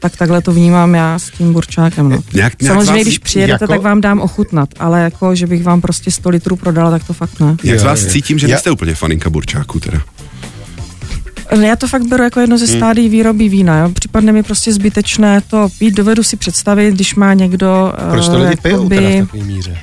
Tak 0.00 0.16
takhle 0.16 0.42
to 0.42 0.52
vnímám 0.52 0.94
já 0.94 1.18
s 1.18 1.30
tím 1.30 1.52
burčákem. 1.52 2.08
No. 2.08 2.10
Nějak- 2.10 2.32
nějak 2.34 2.74
Samozřejmě, 2.74 2.92
vás- 2.92 3.02
když 3.02 3.18
přijedete, 3.18 3.64
jako- 3.64 3.72
tak 3.72 3.80
vám 3.82 4.00
dám 4.00 4.20
ochutnat, 4.20 4.68
ale 4.78 5.00
jako, 5.00 5.34
že 5.34 5.46
bych 5.46 5.64
vám 5.64 5.80
prostě 5.80 6.10
100 6.10 6.30
litrů 6.30 6.56
prodala, 6.56 6.90
tak 6.90 7.04
to 7.04 7.12
fakt 7.12 7.40
ne. 7.40 7.56
Jak 7.64 7.80
z 7.80 7.82
vás 7.82 8.06
cítím, 8.06 8.38
že 8.38 8.46
Já- 8.46 8.50
nejste 8.54 8.70
úplně 8.70 8.94
faninka 8.94 9.30
burčáků 9.30 9.80
teda. 9.80 10.00
Já 11.60 11.76
to 11.76 11.88
fakt 11.88 12.02
beru 12.06 12.22
jako 12.22 12.40
jedno 12.40 12.58
ze 12.58 12.66
Hmm. 12.66 12.76
stádí 12.76 13.08
výroby 13.08 13.48
vína. 13.48 13.78
Jo. 13.78 13.88
Připadne 13.92 14.32
mi 14.32 14.42
prostě 14.42 14.72
zbytečné 14.72 15.40
to 15.40 15.68
pít. 15.78 15.94
Dovedu 15.94 16.22
si 16.22 16.36
představit, 16.36 16.94
když 16.94 17.14
má 17.14 17.34
někdo... 17.34 17.92
Proč 18.10 18.26
to 18.26 18.34
eh, 18.34 18.42
lidi 18.48 18.56
pijou 18.62 18.88
teda 18.88 19.00
v 19.08 19.18
takové 19.20 19.44
míře? 19.44 19.78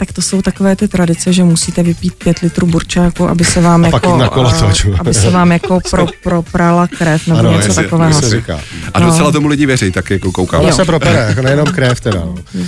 Tak 0.00 0.12
to 0.12 0.22
jsou 0.22 0.42
takové 0.42 0.76
ty 0.76 0.88
tradice, 0.88 1.32
že 1.32 1.44
musíte 1.44 1.82
vypít 1.82 2.14
pět 2.14 2.38
litrů 2.38 2.66
burčáku, 2.66 3.28
aby 3.28 3.44
se 3.44 3.60
vám 3.60 3.84
A 3.84 3.86
jako, 3.86 4.16
na 4.16 4.28
kolo, 4.28 4.48
a, 4.48 4.54
aby 4.98 5.14
se 5.14 5.30
vám 5.30 5.52
jako 5.52 5.78
pro, 5.90 6.06
proprala 6.22 6.86
krev 6.86 7.26
nebo 7.26 7.38
Ano, 7.38 7.52
něco 7.52 7.66
jestli- 7.68 7.84
takového. 7.84 8.20
se 8.22 8.30
říká. 8.30 8.60
A 8.94 9.00
docela 9.00 9.32
tomu 9.32 9.48
lidi 9.48 9.66
věří, 9.66 9.90
tak 9.92 10.10
jako 10.10 10.32
koukám. 10.32 10.60
Ale 10.60 10.70
Jo. 10.70 10.76
se 10.76 10.84
propere, 10.84 11.26
jako 11.28 11.42
nejenom 11.42 11.66
krev 11.66 12.00
teda. 12.00 12.20
no. 12.20 12.34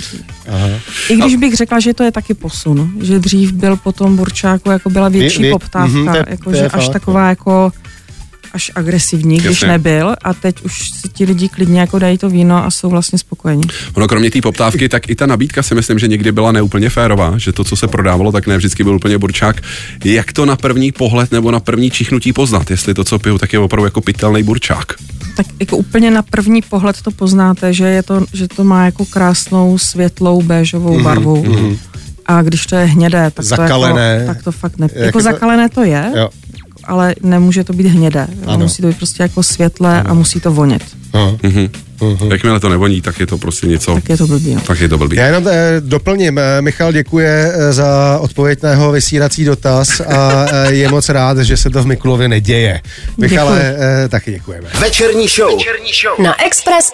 Aha. 0.47 0.67
I 1.09 1.15
když 1.15 1.35
bych 1.35 1.55
řekla, 1.55 1.79
že 1.79 1.93
to 1.93 2.03
je 2.03 2.11
taky 2.11 2.33
posun, 2.33 2.91
že 3.01 3.19
dřív 3.19 3.51
byl 3.51 3.75
po 3.77 3.91
tom 3.91 4.15
burčáku, 4.15 4.69
jako 4.71 4.89
byla 4.89 5.09
větší 5.09 5.37
Vy- 5.41 5.43
vy- 5.47 5.51
poptávka, 5.51 6.15
je- 6.15 6.25
jako, 6.27 6.53
že 6.53 6.67
až 6.69 6.83
fakt, 6.85 6.93
taková 6.93 7.29
jako 7.29 7.71
až 8.53 8.71
agresivní, 8.75 9.37
když 9.37 9.61
Jasně. 9.61 9.67
nebyl 9.67 10.15
a 10.23 10.33
teď 10.33 10.61
už 10.61 10.89
si 10.89 11.09
ti 11.09 11.25
lidi 11.25 11.49
klidně 11.49 11.79
jako 11.79 11.99
dají 11.99 12.17
to 12.17 12.29
víno 12.29 12.65
a 12.65 12.71
jsou 12.71 12.89
vlastně 12.89 13.19
spokojení. 13.19 13.63
Ono 13.93 14.07
kromě 14.07 14.31
té 14.31 14.41
poptávky, 14.41 14.89
tak 14.89 15.09
i 15.09 15.15
ta 15.15 15.25
nabídka 15.25 15.63
si 15.63 15.75
myslím, 15.75 15.99
že 15.99 16.07
někdy 16.07 16.31
byla 16.31 16.51
neúplně 16.51 16.89
férová, 16.89 17.37
že 17.37 17.51
to, 17.51 17.63
co 17.63 17.75
se 17.75 17.87
prodávalo, 17.87 18.31
tak 18.31 18.47
ne 18.47 18.57
vždycky 18.57 18.83
byl 18.83 18.95
úplně 18.95 19.17
burčák. 19.17 19.61
Jak 20.05 20.33
to 20.33 20.45
na 20.45 20.55
první 20.55 20.91
pohled 20.91 21.31
nebo 21.31 21.51
na 21.51 21.59
první 21.59 21.91
čichnutí 21.91 22.33
poznat, 22.33 22.71
jestli 22.71 22.93
to, 22.93 23.03
co 23.03 23.19
piju, 23.19 23.37
tak 23.37 23.53
je 23.53 23.59
opravdu 23.59 23.85
jako 23.85 24.01
pitelný 24.01 24.43
burčák? 24.43 24.93
Tak 25.37 25.45
jako 25.59 25.77
úplně 25.77 26.11
na 26.11 26.21
první 26.21 26.61
pohled 26.61 27.01
to 27.01 27.11
poznáte, 27.11 27.73
že, 27.73 27.85
je 27.85 28.03
to, 28.03 28.25
že 28.33 28.47
to 28.47 28.63
má 28.63 28.85
jako 28.85 29.05
krásnou 29.05 29.77
světlou 29.77 30.41
béžovou 30.41 30.93
Mhm, 30.93 31.03
barvu. 31.03 31.45
A 32.25 32.41
když 32.41 32.65
to 32.65 32.75
je 32.75 32.85
hnědé, 32.85 33.31
tak 33.33 33.45
Zakalené. 33.45 34.15
to, 34.15 34.21
jako, 34.21 34.33
tak 34.33 34.43
to 34.43 34.51
fakt 34.51 34.77
ne. 34.79 34.87
Jak 34.93 35.05
Jako 35.05 35.19
je 35.19 35.23
to- 35.23 35.31
zakalené 35.31 35.69
to 35.69 35.83
je, 35.83 36.11
Jo. 36.15 36.29
Ale 36.83 37.15
nemůže 37.21 37.63
to 37.63 37.73
být 37.73 37.87
hnědé. 37.87 38.27
Ano. 38.45 38.57
Musí 38.57 38.81
to 38.81 38.87
být 38.87 38.97
prostě 38.97 39.23
jako 39.23 39.43
světlé 39.43 40.03
a 40.03 40.13
musí 40.13 40.39
to 40.39 40.51
vonět. 40.51 40.83
Aha. 41.13 41.37
Mhm. 41.43 41.69
Jakmile 42.31 42.59
to 42.59 42.69
nevoní, 42.69 43.01
tak 43.01 43.19
je 43.19 43.27
to 43.27 43.37
prostě 43.37 43.67
něco, 43.67 43.93
Tak 43.95 44.09
je 44.09 44.17
to 44.17 44.27
blbý. 44.27 44.55
No. 44.55 44.61
tak 44.61 44.79
je 44.79 44.89
to 44.89 44.97
blbý. 44.97 45.17
Já 45.17 45.25
jenom 45.25 45.47
eh, 45.47 45.75
doplním. 45.79 46.37
Eh, 46.39 46.61
Michal 46.61 46.91
děkuje 46.91 47.51
eh, 47.55 47.73
za 47.73 48.17
odpověď 48.21 48.63
na 48.63 48.69
jeho 48.69 48.91
vysírací 48.91 49.45
dotaz 49.45 50.01
a 50.01 50.45
eh, 50.51 50.73
je 50.73 50.89
moc 50.89 51.09
rád, 51.09 51.37
že 51.37 51.57
se 51.57 51.69
to 51.69 51.83
v 51.83 51.85
Mikulově 51.85 52.27
neděje. 52.27 52.81
Michale, 53.17 53.75
eh, 54.05 54.09
taky 54.09 54.31
děkujeme. 54.31 54.69
Večerní 54.79 55.27
show. 55.27 55.59
Na 56.19 56.43
Express 56.45 56.91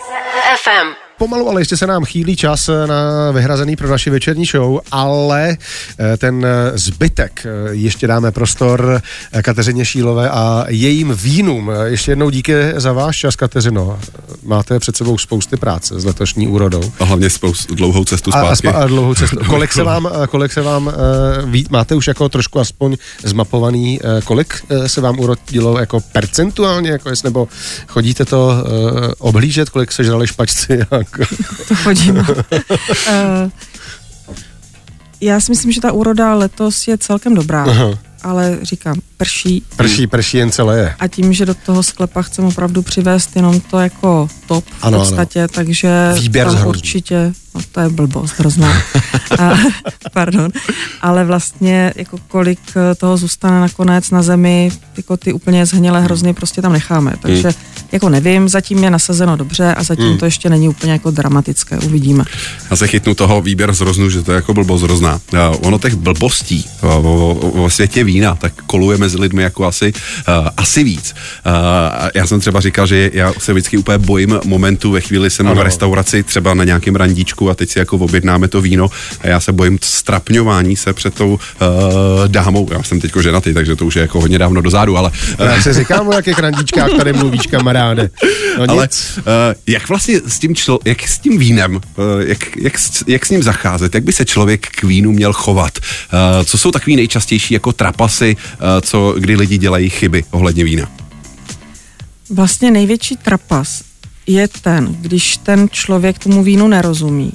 FM. 0.63 1.08
Pomalu, 1.19 1.49
ale 1.49 1.61
ještě 1.61 1.77
se 1.77 1.87
nám 1.87 2.05
chýlí 2.05 2.35
čas 2.35 2.69
eh, 2.69 2.87
na 2.87 3.31
vyhrazený 3.31 3.75
pro 3.75 3.89
naši 3.89 4.09
večerní 4.09 4.45
show, 4.45 4.79
ale 4.91 5.57
eh, 5.99 6.17
ten 6.17 6.45
eh, 6.45 6.77
zbytek 6.77 7.45
ještě 7.71 8.07
dáme 8.07 8.31
prostor 8.31 9.01
Kateřině 9.41 9.85
Šílové 9.85 10.29
a 10.29 10.65
jejím 10.67 11.13
vínům. 11.13 11.71
Ještě 11.83 12.11
jednou 12.11 12.29
díky 12.29 12.53
za 12.75 12.93
váš 12.93 13.17
čas, 13.17 13.35
Kateřino. 13.35 13.99
Máte 14.43 14.79
před 14.79 14.95
sebou 14.97 15.17
spousty 15.17 15.57
práce 15.57 15.99
s 15.99 16.05
letošní 16.05 16.47
úrodou. 16.47 16.91
A 16.99 17.03
hlavně 17.03 17.29
spoustu 17.29 17.75
dlouhou 17.75 18.05
cestu 18.05 18.31
A, 18.33 18.39
a, 18.39 18.55
zpátky. 18.55 18.67
spa- 18.67 18.83
a 18.83 18.87
dlouhou 18.87 19.15
cestu. 19.15 19.37
Kolik 19.47 19.73
se 19.73 19.83
vám, 19.83 20.09
kolik 20.29 20.53
se 20.53 20.61
vám 20.61 20.91
ví, 21.45 21.65
máte 21.69 21.95
už 21.95 22.07
jako 22.07 22.29
trošku 22.29 22.59
aspoň 22.59 22.97
zmapovaný, 23.23 23.99
kolik 24.23 24.53
se 24.87 25.01
vám 25.01 25.19
urodilo 25.19 25.79
jako 25.79 25.99
percentuálně, 25.99 26.89
jako 26.89 27.09
jest, 27.09 27.23
nebo 27.23 27.47
chodíte 27.87 28.25
to 28.25 28.63
obhlížet, 29.17 29.69
kolik 29.69 29.91
se 29.91 30.03
žrali 30.03 30.27
špačci? 30.27 30.79
Jako, 30.91 30.95
to 31.67 31.75
chodím. 31.75 32.15
Eh, 33.07 33.49
Já 35.21 35.39
si 35.39 35.51
myslím, 35.51 35.71
že 35.71 35.81
ta 35.81 35.91
úroda 35.91 36.33
letos 36.33 36.87
je 36.87 36.97
celkem 36.97 37.35
dobrá, 37.35 37.63
Aha. 37.63 37.89
ale 38.23 38.57
říkám, 38.61 38.95
prší 39.17 39.63
prší, 39.75 40.07
prší 40.07 40.37
jen 40.37 40.51
celé 40.51 40.77
je. 40.79 40.95
a 40.99 41.07
tím, 41.07 41.33
že 41.33 41.45
do 41.45 41.53
toho 41.53 41.83
sklepa 41.83 42.21
chcem 42.21 42.45
opravdu 42.45 42.81
přivést 42.81 43.35
jenom 43.35 43.59
to 43.59 43.79
jako 43.79 44.29
top 44.47 44.65
v 44.65 44.69
Ano, 44.81 44.97
ano. 44.97 44.99
podstatě, 44.99 45.47
takže 45.47 46.11
Výběr 46.19 46.47
tam 46.53 46.67
určitě, 46.67 47.33
no 47.55 47.61
to 47.71 47.79
je 47.79 47.89
blbost 47.89 48.39
hrozná, 48.39 48.73
a, 49.39 49.57
pardon, 50.13 50.51
ale 51.01 51.25
vlastně 51.25 51.93
jako 51.95 52.17
kolik 52.27 52.59
toho 52.97 53.17
zůstane 53.17 53.59
nakonec 53.61 54.11
na 54.11 54.21
zemi, 54.23 54.71
jako 54.97 55.17
ty 55.17 55.33
úplně 55.33 55.65
zhnilé 55.65 56.01
hrozny 56.01 56.33
prostě 56.33 56.61
tam 56.61 56.73
necháme, 56.73 57.13
takže 57.21 57.47
Hmm. 57.49 57.57
Jako 57.91 58.09
nevím, 58.09 58.49
zatím 58.49 58.83
je 58.83 58.89
nasazeno 58.89 59.35
dobře 59.35 59.73
a 59.73 59.83
zatím 59.83 60.17
to 60.17 60.25
ještě 60.25 60.49
není 60.49 60.69
úplně 60.69 60.91
jako 60.91 61.11
dramatické, 61.11 61.77
uvidíme. 61.77 62.23
Já 62.69 62.75
se 62.75 62.87
chytnu 62.87 63.15
toho 63.15 63.41
výběr 63.41 63.73
z 63.73 63.81
roznu, 63.81 64.09
že 64.09 64.21
to 64.23 64.31
je 64.31 64.35
jako 64.35 64.53
blbost 64.53 64.81
hrozná. 64.81 65.19
A 65.39 65.49
Ono 65.49 65.79
těch 65.79 65.95
blbostí 65.95 66.65
o, 66.81 67.01
o, 67.01 67.33
o 67.63 67.69
světě 67.69 68.03
vína 68.03 68.35
tak 68.35 68.53
koluje 68.65 68.97
mezi 68.97 69.17
lidmi 69.17 69.43
jako 69.43 69.65
asi, 69.65 69.93
uh, 70.41 70.47
asi 70.57 70.83
víc. 70.83 71.15
Uh, 71.45 71.51
já 72.15 72.27
jsem 72.27 72.39
třeba 72.39 72.59
říkal, 72.61 72.87
že 72.87 73.11
já 73.13 73.33
se 73.37 73.53
vždycky 73.53 73.77
úplně 73.77 73.97
bojím 73.97 74.39
momentu, 74.45 74.91
ve 74.91 75.01
chvíli 75.01 75.29
jsem 75.29 75.47
Ano. 75.47 75.61
v 75.61 75.63
restauraci, 75.63 76.23
třeba 76.23 76.53
na 76.53 76.63
nějakém 76.63 76.95
randíčku 76.95 77.49
a 77.49 77.55
teď 77.55 77.69
si 77.69 77.79
jako 77.79 77.97
objednáme 77.97 78.47
to 78.47 78.61
víno 78.61 78.89
a 79.21 79.27
já 79.27 79.39
se 79.39 79.51
bojím 79.51 79.79
strapňování 79.81 80.75
se 80.75 80.93
před 80.93 81.13
tou 81.13 81.33
uh, 81.33 81.39
dámou. 82.27 82.67
Já 82.71 82.83
jsem 82.83 83.01
teďko 83.01 83.21
ženatý, 83.21 83.53
takže 83.53 83.75
to 83.75 83.85
už 83.85 83.95
je 83.95 84.01
jako 84.01 84.21
hodně 84.21 84.39
dávno 84.39 84.61
dozadu, 84.61 84.97
ale 84.97 85.11
uh, 85.39 85.45
Já 85.45 85.61
se 85.61 85.73
říkám, 85.73 86.07
o 86.07 86.13
jakých 86.13 86.39
randíčkách 86.39 86.89
tady 86.97 87.13
mluvíš, 87.13 87.47
kamaráde. 87.79 88.09
No 88.57 88.65
ale 88.67 88.83
nic. 88.83 89.17
uh, 89.17 89.23
jak 89.67 89.89
vlastně 89.89 90.21
s 90.27 90.39
tím, 90.39 90.55
člo, 90.55 90.79
jak 90.85 91.07
s 91.07 91.19
tím 91.19 91.37
vínem, 91.39 91.75
uh, 91.75 91.81
jak, 92.19 92.57
jak, 92.57 92.79
s- 92.79 93.03
jak 93.07 93.25
s 93.25 93.29
ním 93.29 93.43
zacházet, 93.43 93.95
jak 93.95 94.03
by 94.03 94.13
se 94.13 94.25
člověk 94.25 94.67
k 94.67 94.83
vínu 94.83 95.11
měl 95.11 95.33
chovat? 95.33 95.79
Uh, 95.79 96.43
co 96.45 96.57
jsou 96.57 96.71
takový 96.71 96.95
nejčastější 96.95 97.53
jako 97.53 97.71
trapasy, 97.73 98.35
uh, 98.35 98.67
co, 98.81 99.15
kdy 99.17 99.35
lidi 99.35 99.57
dělají 99.57 99.89
chyby 99.89 100.23
ohledně 100.31 100.63
vína? 100.63 100.91
Vlastně 102.29 102.71
největší 102.71 103.17
trapas 103.17 103.81
je 104.27 104.47
ten, 104.47 104.95
když 105.01 105.37
ten 105.37 105.67
člověk 105.71 106.19
tomu 106.19 106.43
vínu 106.43 106.67
nerozumí 106.67 107.31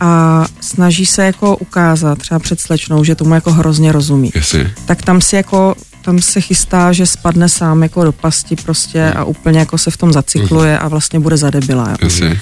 a 0.00 0.44
snaží 0.60 1.06
se 1.06 1.24
jako 1.24 1.56
ukázat 1.56 2.18
třeba 2.18 2.38
před 2.38 2.60
slečnou, 2.60 3.04
že 3.04 3.14
tomu 3.14 3.34
jako 3.34 3.52
hrozně 3.52 3.92
rozumí. 3.92 4.30
Jasně. 4.34 4.74
Tak 4.86 5.02
tam 5.02 5.20
si 5.20 5.36
jako 5.36 5.74
tam 6.02 6.22
se 6.22 6.40
chystá, 6.40 6.92
že 6.92 7.06
spadne 7.06 7.48
sám 7.48 7.82
jako 7.82 8.04
do 8.04 8.12
pasti 8.12 8.56
prostě 8.56 9.12
a 9.12 9.24
úplně 9.24 9.58
jako 9.58 9.78
se 9.78 9.90
v 9.90 9.96
tom 9.96 10.12
zacykluje 10.12 10.78
a 10.78 10.88
vlastně 10.88 11.20
bude 11.20 11.36
zadebila. 11.36 11.96
jo. 12.24 12.36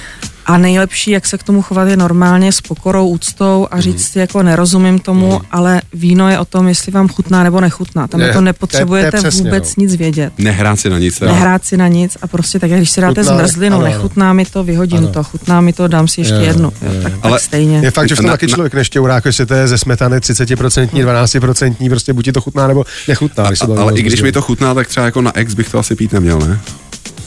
A 0.47 0.59
nejlepší, 0.59 1.11
jak 1.11 1.27
se 1.27 1.39
k 1.39 1.43
tomu 1.43 1.63
chovat, 1.63 1.89
je 1.89 1.97
normálně 1.97 2.53
s 2.53 2.61
pokorou, 2.61 3.09
úctou 3.09 3.67
a 3.71 3.81
říct 3.81 4.09
si 4.09 4.19
jako 4.19 4.43
nerozumím 4.43 4.99
tomu, 4.99 5.41
ale 5.51 5.83
víno 5.93 6.29
je 6.31 6.39
o 6.39 6.45
tom, 6.45 6.69
jestli 6.69 6.93
vám 6.93 7.09
chutná 7.09 7.43
nebo 7.43 7.61
nechutná. 7.61 8.07
Tam 8.07 8.21
Ne, 8.21 8.27
jako 8.27 8.35
to 8.39 8.39
je- 8.39 8.45
nepotřebujete 8.45 9.11
to 9.11 9.17
je 9.17 9.21
přesně, 9.23 9.43
vůbec 9.43 9.77
no. 9.77 9.83
nic 9.83 9.95
vědět 9.95 10.33
Nehrát 10.39 10.81
si 10.81 10.91
na 10.91 10.99
nic. 10.99 11.19
teda. 11.19 11.33
nehrát 11.33 11.65
si 11.65 11.77
na 11.77 11.89
nic 11.89 12.17
a 12.23 12.27
prostě 12.27 12.59
tak, 12.59 12.71
když 12.71 12.91
si 12.91 13.01
dáte 13.01 13.23
Chutná, 13.23 13.37
zmrzlinu, 13.39 13.77
ano, 13.77 13.85
ano. 13.87 13.95
nechutná 13.95 14.33
mi 14.33 14.45
to, 14.45 14.65
vyhodím 14.65 14.99
Ano. 14.99 15.09
to, 15.09 15.25
chutná 15.25 15.61
mi 15.61 15.73
to, 15.73 15.89
dám 15.89 16.09
si 16.09 16.21
ještě 16.21 16.35
Jo, 16.35 16.41
jednu. 16.41 16.73
jo, 16.83 16.93
Jo, 16.93 17.03
tak, 17.03 17.13
Ale 17.23 17.33
tak 17.33 17.41
stejně. 17.43 17.81
Je 17.83 17.91
fakt, 17.91 18.09
že 18.09 18.15
v 18.15 18.19
tom 18.19 18.27
Na- 18.27 18.33
taky 18.33 18.47
člověk 18.49 18.75
nešťourá, 18.75 19.21
jestli 19.25 19.47
to 19.47 19.55
je 19.55 19.69
ze 19.69 19.79
smetany 19.79 20.21
30%, 20.21 21.03
12%, 21.03 21.89
prostě 21.89 22.13
buď 22.13 22.25
ti 22.25 22.33
to 22.33 22.41
chutná 22.41 22.67
nebo 22.67 22.85
nechutná. 23.09 23.45
A, 23.45 23.81
ale 23.81 23.93
i 23.99 24.03
když 24.03 24.23
mi 24.23 24.33
to 24.33 24.43
chutná, 24.43 24.75
tak 24.75 24.89
třeba 24.89 25.07
jako 25.07 25.23
na 25.23 25.37
ex 25.37 25.55
bych 25.55 25.69
to 25.69 25.79
asi 25.79 25.95
pít 25.97 26.13
neměl, 26.13 26.39
ne? 26.39 26.61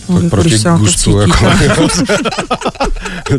No, 0.09 0.15
tak 0.15 0.23
jako 0.23 0.35
proti 0.35 0.49
když 0.49 0.61
se 0.61 0.69
gustu, 0.77 1.19
jako, 1.19 1.47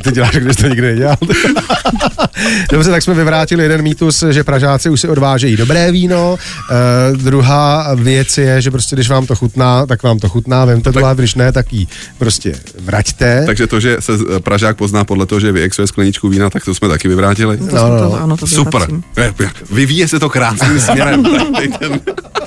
Ty 0.03 0.13
děláš, 0.13 0.31
když 0.37 0.57
to 0.57 0.67
nikdy 0.69 0.83
nedělal. 0.87 1.17
Dobře, 2.73 2.91
tak 2.91 3.03
jsme 3.03 3.15
vyvrátili 3.15 3.63
jeden 3.63 3.83
mýtus, 3.83 4.25
že 4.31 4.45
Pražáci 4.45 4.91
už 4.91 5.01
si 5.01 5.09
odvážejí 5.09 5.57
dobré 5.57 5.93
víno. 5.93 6.33
Uh, 6.33 7.17
druhá 7.17 7.95
věc 7.95 8.39
je, 8.39 8.63
že 8.63 8.71
prostě 8.71 8.97
když 8.97 9.09
vám 9.09 9.27
to 9.27 9.37
chutná, 9.37 9.87
tak 9.87 10.03
vám 10.03 10.19
to 10.19 10.29
chutná, 10.29 10.65
vemte 10.65 10.93
to, 10.93 11.05
a 11.07 11.15
když 11.15 11.35
ne, 11.35 11.53
tak 11.53 11.73
ji 11.73 11.87
prostě 12.19 12.55
vraťte. 12.81 13.43
Takže 13.47 13.67
to, 13.67 13.81
že 13.81 13.97
se 14.01 14.13
eh, 14.37 14.41
Pražák 14.41 14.77
pozná 14.77 15.05
podle 15.05 15.27
toho, 15.27 15.41
že 15.41 15.53
vyexuje 15.53 15.87
skleničku 15.87 16.29
vína, 16.29 16.51
tak 16.51 16.65
to 16.65 16.75
jsme 16.75 16.89
taky 16.89 17.09
vyvrátili. 17.09 17.57
To, 17.57 17.65
no, 17.65 17.89
no, 17.89 18.11
to, 18.11 18.23
ano, 18.23 18.37
to 18.37 18.47
Super. 18.47 18.81
vyvracím. 18.81 19.05
Je- 19.41 19.51
Vyvíje 19.71 20.09
se 20.09 20.19
to 20.21 20.29
krásným 20.29 20.81
směrem. 20.81 21.25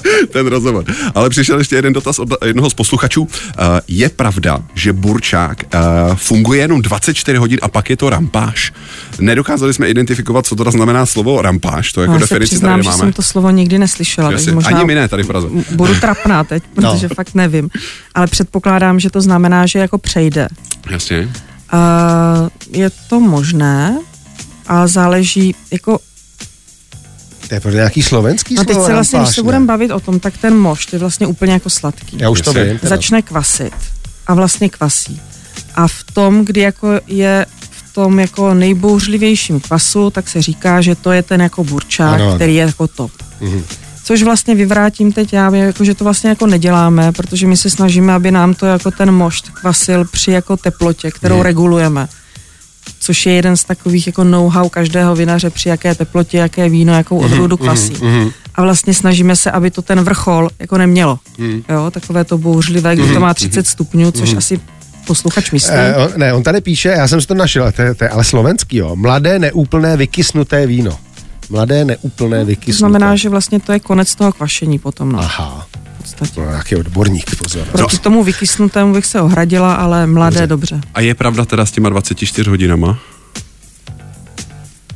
Tady 0.03 0.27
ten, 0.31 0.47
rozhovor. 0.47 0.85
Ale 1.15 1.29
přišel 1.29 1.57
ještě 1.57 1.75
jeden 1.75 1.93
dotaz 1.93 2.19
od 2.19 2.29
jednoho 2.45 2.69
z 2.69 2.73
posluchačů. 2.73 3.21
Uh, 3.21 3.29
je 3.87 4.09
pravda, 4.09 4.59
že 4.75 4.93
burčák 4.93 5.63
uh, 5.73 6.15
funguje 6.15 6.61
jenom 6.61 6.81
24 6.81 7.37
hodin 7.37 7.59
a 7.61 7.67
pak 7.67 7.89
je 7.89 7.97
to 7.97 8.09
rampáž? 8.09 8.73
Nedokázali 9.19 9.73
jsme 9.73 9.87
identifikovat, 9.89 10.45
co 10.45 10.55
to 10.55 10.63
teda 10.63 10.71
znamená 10.71 11.05
slovo 11.05 11.41
rampáž. 11.41 11.91
To 11.93 12.01
jako 12.01 12.13
Já 12.13 12.19
se 12.19 12.23
definici 12.23 12.35
tady 12.35 12.45
přiznám, 12.45 12.83
že 12.83 12.89
nemáme. 12.89 13.03
jsem 13.03 13.13
to 13.13 13.21
slovo 13.21 13.49
nikdy 13.49 13.79
neslyšela, 13.79 14.31
Jasně. 14.31 14.51
možná 14.51 14.69
Ani 14.77 14.85
my 14.85 14.95
ne 14.95 15.07
tady 15.07 15.23
v 15.23 15.27
Praze. 15.27 15.47
budu 15.71 15.95
trapná 16.01 16.43
teď, 16.43 16.63
No. 16.77 16.91
protože 16.91 17.07
fakt 17.07 17.35
nevím. 17.35 17.69
Ale 18.15 18.27
předpokládám, 18.27 18.99
že 18.99 19.09
to 19.09 19.21
znamená, 19.21 19.65
že 19.65 19.79
jako 19.79 19.97
přejde. 19.97 20.47
Jasně. 20.89 21.29
Uh, 21.73 22.49
je 22.71 22.89
to 23.09 23.19
možné 23.19 23.99
a 24.67 24.87
záleží, 24.87 25.55
jako 25.71 25.99
To 27.47 27.53
je 27.55 27.59
pro 27.59 27.71
nějaký 27.71 28.01
slovenský 28.01 28.55
No 28.55 28.63
teď 28.65 28.77
se 28.85 28.93
vlastně, 28.93 29.19
když 29.19 29.35
se 29.35 29.43
budeme 29.43 29.65
bavit 29.65 29.91
o 29.91 29.99
tom, 29.99 30.19
tak 30.19 30.37
ten 30.37 30.57
mošt 30.57 30.93
je 30.93 30.99
vlastně 30.99 31.27
úplně 31.27 31.53
jako 31.53 31.69
sladký. 31.69 32.17
Já 32.19 32.29
už 32.29 32.41
to 32.41 32.53
vím. 32.53 32.79
Začne 32.81 33.21
kvasit 33.21 33.73
a 34.27 34.33
vlastně 34.33 34.69
kvasí. 34.69 35.21
A 35.75 35.87
v 35.87 36.03
tom, 36.13 36.45
kdy 36.45 36.61
jako 36.61 36.89
je 37.07 37.45
v 37.71 37.93
tom 37.93 38.19
jako 38.19 38.53
nejbouřlivějším 38.53 39.59
kvasu, 39.59 40.09
tak 40.09 40.29
se 40.29 40.41
říká, 40.41 40.81
že 40.81 40.95
to 40.95 41.11
je 41.11 41.23
ten 41.23 41.41
jako 41.41 41.63
burčák, 41.63 42.13
Ano, 42.13 42.25
ano. 42.27 42.35
který 42.35 42.55
je 42.55 42.65
jako 42.65 42.87
top. 42.87 43.11
Mhm. 43.41 43.63
Což 44.03 44.23
vlastně 44.23 44.55
vyvrátím 44.55 45.11
teď 45.11 45.33
já, 45.33 45.55
jako, 45.55 45.83
že 45.83 45.95
to 45.95 46.03
vlastně 46.03 46.29
jako 46.29 46.47
neděláme, 46.47 47.11
protože 47.11 47.47
my 47.47 47.57
se 47.57 47.69
snažíme, 47.69 48.13
aby 48.13 48.31
nám 48.31 48.53
to 48.53 48.65
jako 48.65 48.91
ten 48.91 49.11
mošt 49.11 49.49
kvasil 49.49 50.05
při 50.05 50.31
jako 50.31 50.57
teplotě, 50.57 51.11
kterou 51.11 51.35
Mhm. 51.35 51.43
regulujeme. 51.43 52.07
Což 52.99 53.25
je 53.25 53.33
jeden 53.33 53.57
z 53.57 53.63
takových 53.63 54.07
jako 54.07 54.23
know-how 54.23 54.69
každého 54.69 55.15
vinaře, 55.15 55.49
při 55.49 55.69
jaké 55.69 55.95
teplotě, 55.95 56.37
jaké 56.37 56.69
víno, 56.69 56.93
jakou 56.93 57.17
odrůdu 57.17 57.57
kvasí. 57.57 57.93
Mm-hmm. 57.93 58.31
A 58.55 58.61
vlastně 58.61 58.93
snažíme 58.93 59.35
se, 59.35 59.51
aby 59.51 59.71
to 59.71 59.81
ten 59.81 60.01
vrchol 60.01 60.49
jako 60.59 60.77
nemělo. 60.77 61.19
Mm. 61.37 61.63
Jo, 61.69 61.91
takové 61.91 62.23
to 62.23 62.37
bouřlivé, 62.37 62.95
když 62.95 63.09
mm-hmm. 63.09 63.13
to 63.13 63.19
má 63.19 63.33
30 63.33 63.67
stupňů, 63.67 64.11
což 64.11 64.33
mm-hmm. 64.33 64.37
asi 64.37 64.59
posluchač 65.07 65.51
myslí. 65.51 65.75
Eh, 65.75 66.17
ne, 66.17 66.33
on 66.33 66.43
tady 66.43 66.61
píše, 66.61 66.89
já 66.89 67.07
jsem 67.07 67.21
si 67.21 67.27
to 67.27 67.33
našel, 67.33 67.71
to 67.71 67.81
je, 67.81 67.95
to 67.95 68.03
je 68.03 68.09
ale 68.09 68.23
slovenský, 68.23 68.77
jo. 68.77 68.95
Mladé, 68.95 69.39
neúplné, 69.39 69.97
vykysnuté 69.97 70.67
víno. 70.67 70.97
Mladé, 71.49 71.85
neúplné, 71.85 72.45
vykysnuté. 72.45 72.71
To 72.71 72.77
znamená, 72.77 73.15
že 73.15 73.29
vlastně 73.29 73.59
to 73.59 73.71
je 73.71 73.79
konec 73.79 74.15
toho 74.15 74.31
kvašení 74.31 74.79
potom. 74.79 75.11
No. 75.11 75.19
Aha. 75.19 75.67
No, 76.37 76.45
nějaký 76.49 76.75
odborník, 76.75 77.35
pozor. 77.35 77.67
Proti 77.71 77.95
no. 77.95 78.03
tomu 78.03 78.23
vykysnutému 78.23 78.93
bych 78.93 79.05
se 79.05 79.21
ohradila, 79.21 79.73
ale 79.73 80.07
mladé 80.07 80.47
dobře. 80.47 80.75
dobře. 80.75 80.89
A 80.93 81.01
je 81.01 81.15
pravda 81.15 81.45
teda 81.45 81.65
s 81.65 81.71
těma 81.71 81.89
24 81.89 82.49
hodinama? 82.49 82.99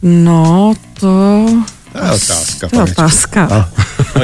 No, 0.02 0.74
to... 1.00 1.45
To 1.91 1.97
je 2.06 2.12
otázka. 2.12 2.67
To 2.67 2.76
je 2.76 2.82
otázka. 2.82 3.47
A, 3.52 3.69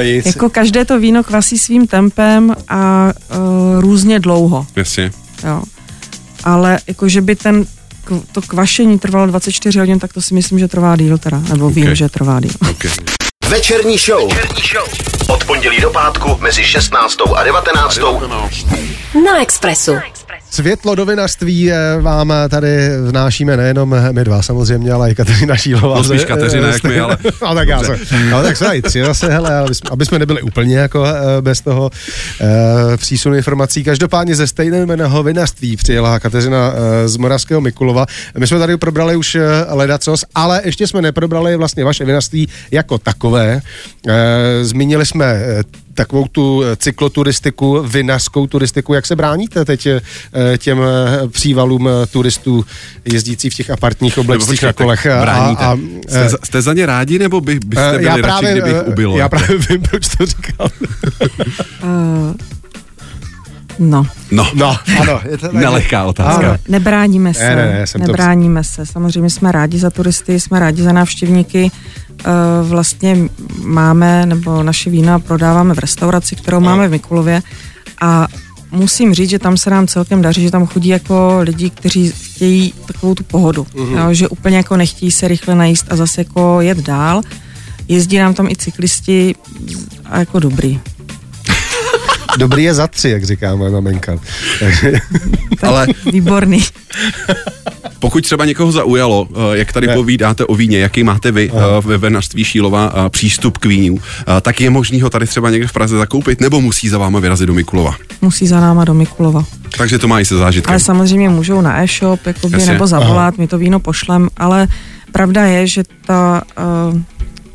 jako 0.00 0.50
každé 0.50 0.84
to 0.84 1.00
víno 1.00 1.24
kvasí 1.24 1.58
svým 1.58 1.86
tempem 1.86 2.56
a 2.68 3.12
uh, 3.30 3.80
různě 3.80 4.20
dlouho. 4.20 4.66
Jasně. 4.76 5.10
Jo. 5.44 5.62
Ale 6.44 6.78
jako, 6.86 7.08
že 7.08 7.20
by 7.20 7.36
ten 7.36 7.66
to 8.32 8.42
kvašení 8.42 8.98
trvalo 8.98 9.26
24 9.26 9.78
hodin, 9.78 9.98
tak 9.98 10.12
to 10.12 10.22
si 10.22 10.34
myslím, 10.34 10.58
že 10.58 10.68
trvá 10.68 10.96
díl 10.96 11.18
teda, 11.18 11.38
nebo 11.38 11.66
okay. 11.66 11.82
vím, 11.82 11.94
že 11.94 12.08
trvá 12.08 12.40
díl. 12.40 12.50
Okay. 12.70 12.90
Večerní 13.48 13.98
show. 13.98 14.34
Večerní 14.34 14.62
show. 14.62 14.88
Od 15.28 15.44
pondělí 15.44 15.80
do 15.80 15.90
pátku 15.90 16.36
mezi 16.40 16.64
16. 16.64 17.16
a 17.36 17.42
19. 17.44 17.98
Na 19.24 19.42
Expressu. 19.42 19.92
Na 19.94 20.06
Expressu. 20.06 20.27
Světlo 20.50 20.94
do 20.94 21.06
vinařství 21.06 21.72
eh, 21.72 21.76
vám 22.00 22.32
tady 22.48 22.88
vnášíme 23.08 23.56
nejenom 23.56 23.96
my 24.12 24.24
dva 24.24 24.42
samozřejmě, 24.42 24.92
ale 24.92 25.10
i 25.10 25.14
Kateřina 25.14 25.56
Šílová. 25.56 25.96
No 25.96 26.04
spíš 26.04 26.24
Kateřina, 26.24 26.68
jak 26.68 26.84
my, 26.84 27.00
ale... 27.00 27.18
no 27.42 27.54
tak 27.54 27.68
já 27.68 27.82
se, 27.84 27.98
no 28.30 28.42
tak 28.42 28.56
se 28.56 28.82
tři 28.82 29.04
zase, 29.04 29.28
hele, 29.32 29.64
aby 29.90 30.06
jsme 30.06 30.18
nebyli 30.18 30.42
úplně 30.42 30.76
jako 30.76 31.04
eh, 31.06 31.42
bez 31.42 31.60
toho 31.60 31.90
uh, 32.40 32.96
přísunu 32.96 33.36
informací. 33.36 33.84
Každopádně 33.84 34.34
ze 34.34 34.46
stejného 34.46 35.22
vinařství 35.22 35.76
přijela 35.76 36.20
Kateřina 36.20 36.68
uh, 36.68 36.76
z 37.06 37.16
Moravského 37.16 37.60
Mikulova. 37.60 38.06
My 38.38 38.46
jsme 38.46 38.58
tady 38.58 38.76
probrali 38.76 39.16
už 39.16 39.34
uh, 39.34 39.42
ledacos, 39.70 40.24
ale 40.34 40.60
ještě 40.64 40.86
jsme 40.86 41.02
neprobrali 41.02 41.56
vlastně 41.56 41.84
vaše 41.84 42.04
vinařství 42.04 42.48
jako 42.70 42.98
takové. 42.98 43.60
Uh, 44.06 44.12
zmínili 44.62 45.06
jsme 45.06 45.42
takovou 45.98 46.28
tu 46.28 46.62
eh, 46.62 46.76
cykloturistiku, 46.76 47.82
vinařskou 47.82 48.46
turistiku. 48.46 48.94
Jak 48.94 49.06
se 49.06 49.16
bráníte 49.16 49.64
teď 49.64 49.86
eh, 49.86 50.00
těm 50.58 50.78
eh, 50.82 51.28
přívalům 51.28 51.88
turistů 52.10 52.64
jezdící 53.04 53.50
v 53.50 53.54
těch 53.54 53.70
apartních 53.70 54.18
oblecích 54.18 54.62
na 54.62 54.72
kolech? 54.72 55.06
A, 55.06 55.54
a, 55.58 55.76
jste, 56.08 56.28
jste 56.44 56.62
za 56.62 56.72
ně 56.72 56.86
rádi, 56.86 57.18
nebo 57.18 57.40
by, 57.40 57.60
byste 57.66 57.92
byli 57.92 58.04
já 58.04 58.16
právě, 58.18 58.50
radši, 58.50 58.60
kdybych 58.60 58.86
ubilo? 58.86 59.18
Já 59.18 59.28
právě 59.28 59.58
vím, 59.70 59.82
proč 59.82 60.08
to 60.08 60.26
říkal. 60.26 60.68
No. 63.78 64.06
No, 64.30 64.46
no 64.54 64.76
ano. 65.00 65.20
Je 65.30 65.38
to 65.38 65.52
Nelehká 65.52 66.04
otázka. 66.04 66.48
Ano, 66.48 66.58
nebráníme 66.68 67.34
se. 67.34 67.48
Ne, 67.48 67.56
ne, 67.56 67.86
ne, 67.94 68.06
nebráníme 68.06 68.60
to... 68.60 68.68
se. 68.68 68.86
Samozřejmě 68.86 69.30
jsme 69.30 69.52
rádi 69.52 69.78
za 69.78 69.90
turisty, 69.90 70.40
jsme 70.40 70.60
rádi 70.60 70.82
za 70.82 70.92
návštěvníky. 70.92 71.70
E, 71.70 71.72
vlastně 72.62 73.16
máme, 73.62 74.26
nebo 74.26 74.62
naše 74.62 74.90
vína 74.90 75.18
prodáváme 75.18 75.74
v 75.74 75.78
restauraci, 75.78 76.36
kterou 76.36 76.60
máme 76.60 76.88
v 76.88 76.90
Mikulově 76.90 77.42
a 78.00 78.26
musím 78.70 79.14
říct, 79.14 79.30
že 79.30 79.38
tam 79.38 79.56
se 79.56 79.70
nám 79.70 79.86
celkem 79.86 80.22
daří, 80.22 80.42
že 80.42 80.50
tam 80.50 80.66
chodí 80.66 80.88
jako 80.88 81.38
lidi, 81.40 81.70
kteří 81.70 82.12
chtějí 82.12 82.74
takovou 82.86 83.14
tu 83.14 83.24
pohodu, 83.24 83.62
mm-hmm. 83.62 84.06
jo, 84.06 84.14
že 84.14 84.28
úplně 84.28 84.56
jako 84.56 84.76
nechtějí 84.76 85.10
se 85.10 85.28
rychle 85.28 85.54
najíst 85.54 85.86
a 85.90 85.96
zase 85.96 86.20
jako 86.20 86.60
jet 86.60 86.78
dál. 86.78 87.22
Jezdí 87.88 88.18
nám 88.18 88.34
tam 88.34 88.48
i 88.48 88.56
cyklisti 88.56 89.34
a 90.04 90.18
jako 90.18 90.38
dobrý. 90.38 90.80
Dobrý 92.38 92.64
je 92.64 92.74
za 92.74 92.86
tři, 92.86 93.08
jak 93.08 93.24
říká 93.24 93.56
moje 93.56 93.70
maminka. 93.70 94.18
Ale 95.62 95.86
výborný. 96.12 96.62
Pokud 97.98 98.24
třeba 98.24 98.44
někoho 98.44 98.72
zaujalo, 98.72 99.28
eh, 99.30 99.58
jak 99.58 99.72
tady 99.72 99.86
ne. 99.86 99.94
povídáte 99.94 100.44
o 100.44 100.54
víně, 100.54 100.78
jaký 100.78 101.04
máte 101.04 101.32
vy 101.32 101.50
Aha. 101.50 101.66
Eh, 101.78 101.88
ve 101.88 101.98
venařství 101.98 102.44
Šílova 102.44 102.92
eh, 102.94 103.10
přístup 103.10 103.58
k 103.58 103.64
vínu, 103.64 103.98
tak 104.42 104.60
je 104.60 104.70
možný 104.70 105.00
ho 105.00 105.10
tady 105.10 105.26
třeba 105.26 105.50
někde 105.50 105.66
v 105.66 105.72
Praze 105.72 105.96
zakoupit, 105.96 106.40
nebo 106.40 106.60
musí 106.60 106.88
za 106.88 106.98
váma 106.98 107.20
vyrazit 107.20 107.46
do 107.46 107.54
Mikulova? 107.54 107.96
Musí 108.20 108.46
za 108.46 108.60
náma 108.60 108.84
do 108.84 108.94
Mikulova. 108.94 109.44
Takže 109.78 109.98
to 109.98 110.08
mají 110.08 110.24
se 110.24 110.36
zážitkem. 110.36 110.70
Ale 110.70 110.80
samozřejmě 110.80 111.28
můžou 111.28 111.60
na 111.60 111.82
e-shop, 111.82 112.26
jakoby, 112.26 112.66
nebo 112.66 112.86
zavolat, 112.86 113.34
Aha. 113.34 113.36
my 113.38 113.46
to 113.46 113.58
víno 113.58 113.80
pošlem, 113.80 114.28
ale 114.36 114.68
pravda 115.12 115.44
je, 115.44 115.66
že, 115.66 115.82
ta, 116.06 116.42
uh, 116.92 117.00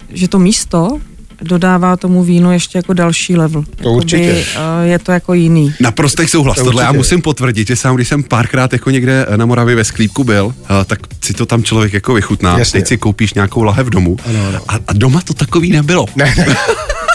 že 0.10 0.28
to 0.28 0.40
místo, 0.40 1.00
dodává 1.44 1.98
tomu 1.98 2.24
vínu 2.24 2.52
ještě 2.52 2.78
jako 2.78 2.94
další 2.94 3.36
level. 3.36 3.64
To 3.64 3.70
Jakoby, 3.78 3.96
určitě. 3.96 4.46
Uh, 4.56 4.88
je 4.88 5.00
to 5.00 5.12
jako 5.12 5.34
jiný. 5.34 5.74
Naprostý 5.80 6.28
souhlas. 6.28 6.58
To 6.58 6.64
Tohle 6.64 6.84
já 6.84 6.92
musím 6.92 7.22
potvrdit, 7.22 7.68
že 7.68 7.76
sám, 7.76 7.96
když 7.96 8.08
jsem 8.08 8.24
párkrát 8.24 8.74
jako 8.74 8.90
někde 8.90 9.26
na 9.36 9.46
Moravě 9.46 9.76
ve 9.76 9.84
sklípku 9.84 10.24
byl, 10.24 10.46
uh, 10.46 10.54
tak 10.86 11.00
si 11.24 11.34
to 11.34 11.46
tam 11.46 11.64
člověk 11.64 11.94
jako 11.94 12.14
vychutná. 12.14 12.58
Jasně. 12.58 12.80
Teď 12.80 12.88
si 12.88 12.98
koupíš 12.98 13.34
nějakou 13.34 13.64
lahev 13.64 13.88
domů. 13.88 14.18
Ano, 14.26 14.48
ano. 14.48 14.60
A, 14.68 14.74
a 14.88 14.94
doma 14.94 15.22
to 15.22 15.34
takový 15.34 15.72
nebylo. 15.72 16.06
Ne, 16.16 16.36
ne. 16.38 16.56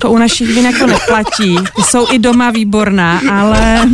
To 0.00 0.10
u 0.10 0.18
našich 0.18 0.48
vín 0.48 0.66
jako 0.66 0.86
neplatí. 0.86 1.56
Ty 1.76 1.82
jsou 1.82 2.06
i 2.12 2.18
doma 2.18 2.50
výborná, 2.50 3.20
ale 3.32 3.88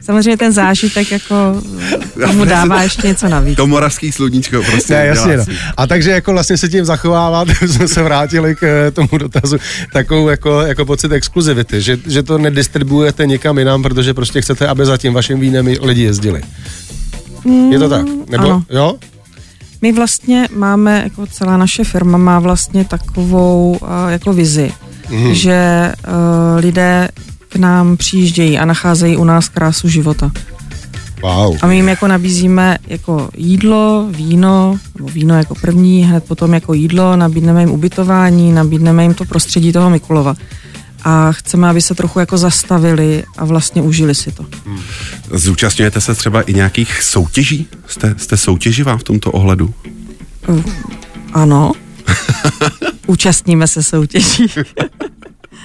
samozřejmě 0.00 0.36
ten 0.36 0.52
zážitek 0.52 1.12
jako 1.12 1.62
tomu 2.26 2.44
dává 2.44 2.82
ještě 2.82 3.06
něco 3.06 3.28
navíc. 3.28 3.56
To 3.56 3.66
moravský 3.66 4.12
sluníčko 4.12 4.62
prostě. 4.70 4.94
Ne, 4.94 5.06
jasně, 5.06 5.36
no. 5.36 5.44
A 5.76 5.86
takže 5.86 6.10
jako 6.10 6.32
vlastně 6.32 6.56
se 6.56 6.68
tím 6.68 6.84
zachovává, 6.84 7.44
jsme 7.66 7.88
se 7.88 8.02
vrátili 8.02 8.56
k 8.56 8.62
eh, 8.62 8.90
tomu 8.90 9.08
dotazu, 9.18 9.56
takovou 9.92 10.28
jako, 10.28 10.60
jako 10.60 10.84
pocit 10.86 11.12
exkluzivity, 11.12 11.80
že, 11.82 11.98
že 12.06 12.22
to 12.22 12.38
nedistribuujete 12.38 13.26
někam 13.26 13.58
jinam, 13.58 13.82
protože 13.82 14.14
prostě 14.14 14.40
chcete, 14.40 14.68
aby 14.68 14.86
za 14.86 14.96
tím 14.96 15.14
vaším 15.14 15.40
vínem 15.40 15.66
lidi 15.82 16.02
jezdili. 16.02 16.42
Mm, 17.44 17.72
Je 17.72 17.78
to 17.78 17.88
tak? 17.88 18.06
Nebo 18.30 18.44
ano. 18.44 18.64
jo? 18.70 18.94
My 19.82 19.92
vlastně 19.92 20.48
máme, 20.56 21.00
jako 21.04 21.26
celá 21.26 21.56
naše 21.56 21.84
firma 21.84 22.18
má 22.18 22.38
vlastně 22.38 22.84
takovou 22.84 23.70
uh, 23.82 23.88
jako 24.08 24.32
vizi, 24.32 24.72
mm. 25.10 25.34
že 25.34 25.92
uh, 26.06 26.12
lidé 26.60 27.08
k 27.48 27.56
nám 27.56 27.96
přijíždějí 27.96 28.58
a 28.58 28.64
nacházejí 28.64 29.16
u 29.16 29.24
nás 29.24 29.48
krásu 29.48 29.88
života. 29.88 30.30
Wow. 31.22 31.56
A 31.62 31.66
my 31.66 31.76
jim 31.76 31.88
jako 31.88 32.08
nabízíme 32.08 32.78
jako 32.86 33.28
jídlo, 33.36 34.06
víno, 34.10 34.78
nebo 34.96 35.08
víno 35.08 35.36
jako 35.36 35.54
první, 35.54 36.04
hned 36.04 36.24
potom 36.24 36.54
jako 36.54 36.74
jídlo, 36.74 37.16
nabídneme 37.16 37.60
jim 37.60 37.70
ubytování, 37.70 38.52
nabídneme 38.52 39.02
jim 39.02 39.14
to 39.14 39.24
prostředí 39.24 39.72
toho 39.72 39.90
Mikulova. 39.90 40.34
A 41.04 41.32
chceme, 41.32 41.68
aby 41.68 41.80
se 41.82 41.94
trochu 41.94 42.18
jako 42.18 42.38
zastavili 42.38 43.24
a 43.38 43.44
vlastně 43.44 43.82
užili 43.82 44.14
si 44.14 44.32
to. 44.32 44.46
Hmm. 44.66 44.80
Zúčastňujete 45.30 46.00
se 46.00 46.14
třeba 46.14 46.42
i 46.42 46.54
nějakých 46.54 47.02
soutěží? 47.02 47.68
Jste, 47.86 48.14
jste 48.18 48.36
soutěživá 48.36 48.96
v 48.96 49.02
tomto 49.02 49.32
ohledu? 49.32 49.74
Uh, 50.48 50.62
ano. 51.32 51.72
Účastníme 53.06 53.66
se 53.66 53.82
soutěží. 53.82 54.46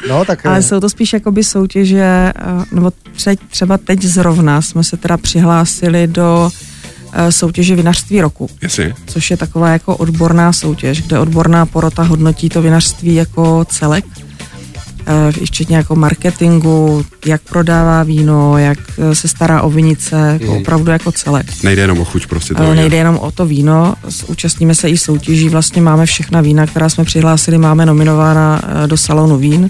No, 0.09 0.25
tak... 0.25 0.45
Ale 0.45 0.63
jsou 0.63 0.79
to 0.79 0.89
spíš 0.89 1.13
jakoby 1.13 1.43
soutěže, 1.43 2.03
eh, 2.03 2.33
nebo 2.71 2.91
třeba 3.49 3.77
teď 3.77 4.03
zrovna 4.03 4.61
jsme 4.61 4.83
se 4.83 4.97
teda 4.97 5.17
přihlásili 5.17 6.07
do 6.07 6.51
eh, 7.13 7.31
soutěže 7.31 7.75
vinařství 7.75 8.21
roku. 8.21 8.49
Jasně. 8.61 8.93
Což 9.05 9.31
je 9.31 9.37
taková 9.37 9.69
jako 9.69 9.97
odborná 9.97 10.53
soutěž, 10.53 11.01
kde 11.01 11.19
odborná 11.19 11.65
porota 11.65 12.03
hodnotí 12.03 12.49
to 12.49 12.61
vinařství 12.61 13.15
jako 13.15 13.65
celek 13.69 14.05
Eh, 14.19 14.26
včetně 15.45 15.77
jako 15.77 15.95
marketingu, 15.95 17.05
jak 17.25 17.41
prodává 17.41 18.03
víno, 18.03 18.57
jak 18.57 18.79
eh, 18.97 19.15
se 19.15 19.27
stará 19.27 19.61
o 19.61 19.69
vinice, 19.69 20.39
mm. 20.43 20.49
opravdu 20.49 20.91
jako 20.91 21.11
celek. 21.11 21.63
Nejde 21.63 21.81
jenom 21.81 21.99
o 21.99 22.05
chuť 22.05 22.27
prostě 22.27 22.53
to 22.53 22.73
Nejde 22.73 22.97
jenom 22.97 23.17
o 23.17 23.31
to 23.31 23.45
víno, 23.45 23.95
účastníme 24.27 24.75
se 24.75 24.89
i 24.89 24.97
soutěží, 24.97 25.49
vlastně 25.49 25.81
máme 25.81 26.05
všechna 26.05 26.41
vína, 26.41 26.65
která 26.65 26.89
jsme 26.89 27.03
přihlásili, 27.03 27.57
máme 27.57 27.85
nominována 27.85 28.61
eh, 28.83 28.87
do 28.87 28.97
salonu 28.97 29.37
vín 29.37 29.69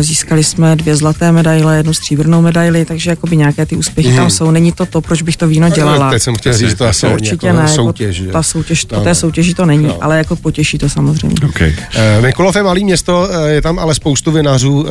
Získali 0.00 0.44
jsme 0.44 0.76
dvě 0.76 0.96
zlaté 0.96 1.32
medaile, 1.32 1.76
jednu 1.76 1.92
stříbrnou 1.92 2.42
medaili, 2.42 2.84
takže 2.84 3.10
jakoby 3.10 3.36
nějaké 3.36 3.66
ty 3.66 3.76
úspěchy 3.76 4.10
mm. 4.10 4.16
tam 4.16 4.24
mhm. 4.24 4.30
jsou. 4.30 4.50
Není 4.50 4.72
to 4.72 4.86
to, 4.86 5.00
proč 5.00 5.22
bych 5.22 5.36
to 5.36 5.48
víno 5.48 5.68
dělala. 5.68 6.10
Teď 6.10 6.22
jsem 6.22 6.34
chtěl 6.34 6.52
říct, 6.52 6.74
to 6.74 6.86
asi 6.86 7.06
určitě 7.06 7.46
jako 7.46 7.58
ne. 7.58 7.68
Soutěž, 7.68 8.18
jako 8.18 8.32
ta 8.32 8.42
soutěž, 8.42 8.84
to 8.84 9.00
té 9.00 9.14
soutěži 9.14 9.54
to 9.54 9.66
není, 9.66 9.84
no. 9.84 9.98
ale 10.00 10.18
jako 10.18 10.36
potěší 10.36 10.78
to 10.78 10.88
samozřejmě. 10.88 11.34
Okay. 11.48 11.74
Uh, 12.18 12.24
Mikulov 12.24 12.56
je 12.56 12.62
malý 12.62 12.84
město, 12.84 13.28
uh, 13.30 13.46
je 13.46 13.62
tam 13.62 13.78
ale 13.78 13.94
spoustu 13.94 14.32
vinařů. 14.32 14.80
Uh, 14.80 14.88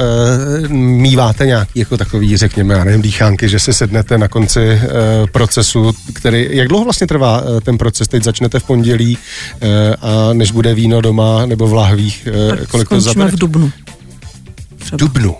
míváte 0.69 1.45
nějaký 1.45 1.79
jako 1.79 1.97
takový, 1.97 2.37
řekněme, 2.37 2.73
já 2.73 2.83
nevím, 2.83 3.01
dýchánky, 3.01 3.49
že 3.49 3.59
se 3.59 3.73
sednete 3.73 4.17
na 4.17 4.27
konci 4.27 4.59
uh, 4.59 4.79
procesu, 5.31 5.91
který, 6.13 6.47
jak 6.51 6.67
dlouho 6.67 6.83
vlastně 6.83 7.07
trvá 7.07 7.41
uh, 7.41 7.59
ten 7.59 7.77
proces? 7.77 8.07
Teď 8.07 8.23
začnete 8.23 8.59
v 8.59 8.63
pondělí 8.63 9.17
uh, 9.17 9.69
a 10.01 10.33
než 10.33 10.51
bude 10.51 10.73
víno 10.73 11.01
doma 11.01 11.45
nebo 11.45 11.67
v 11.67 11.73
lahvích, 11.73 12.27
uh, 12.49 12.65
kolik 12.65 12.89
to 12.89 13.01
zabere? 13.01 13.31
v 13.31 13.35
Dubnu 13.35 13.71
třeba. 14.97 15.13
Dubnu. 15.13 15.35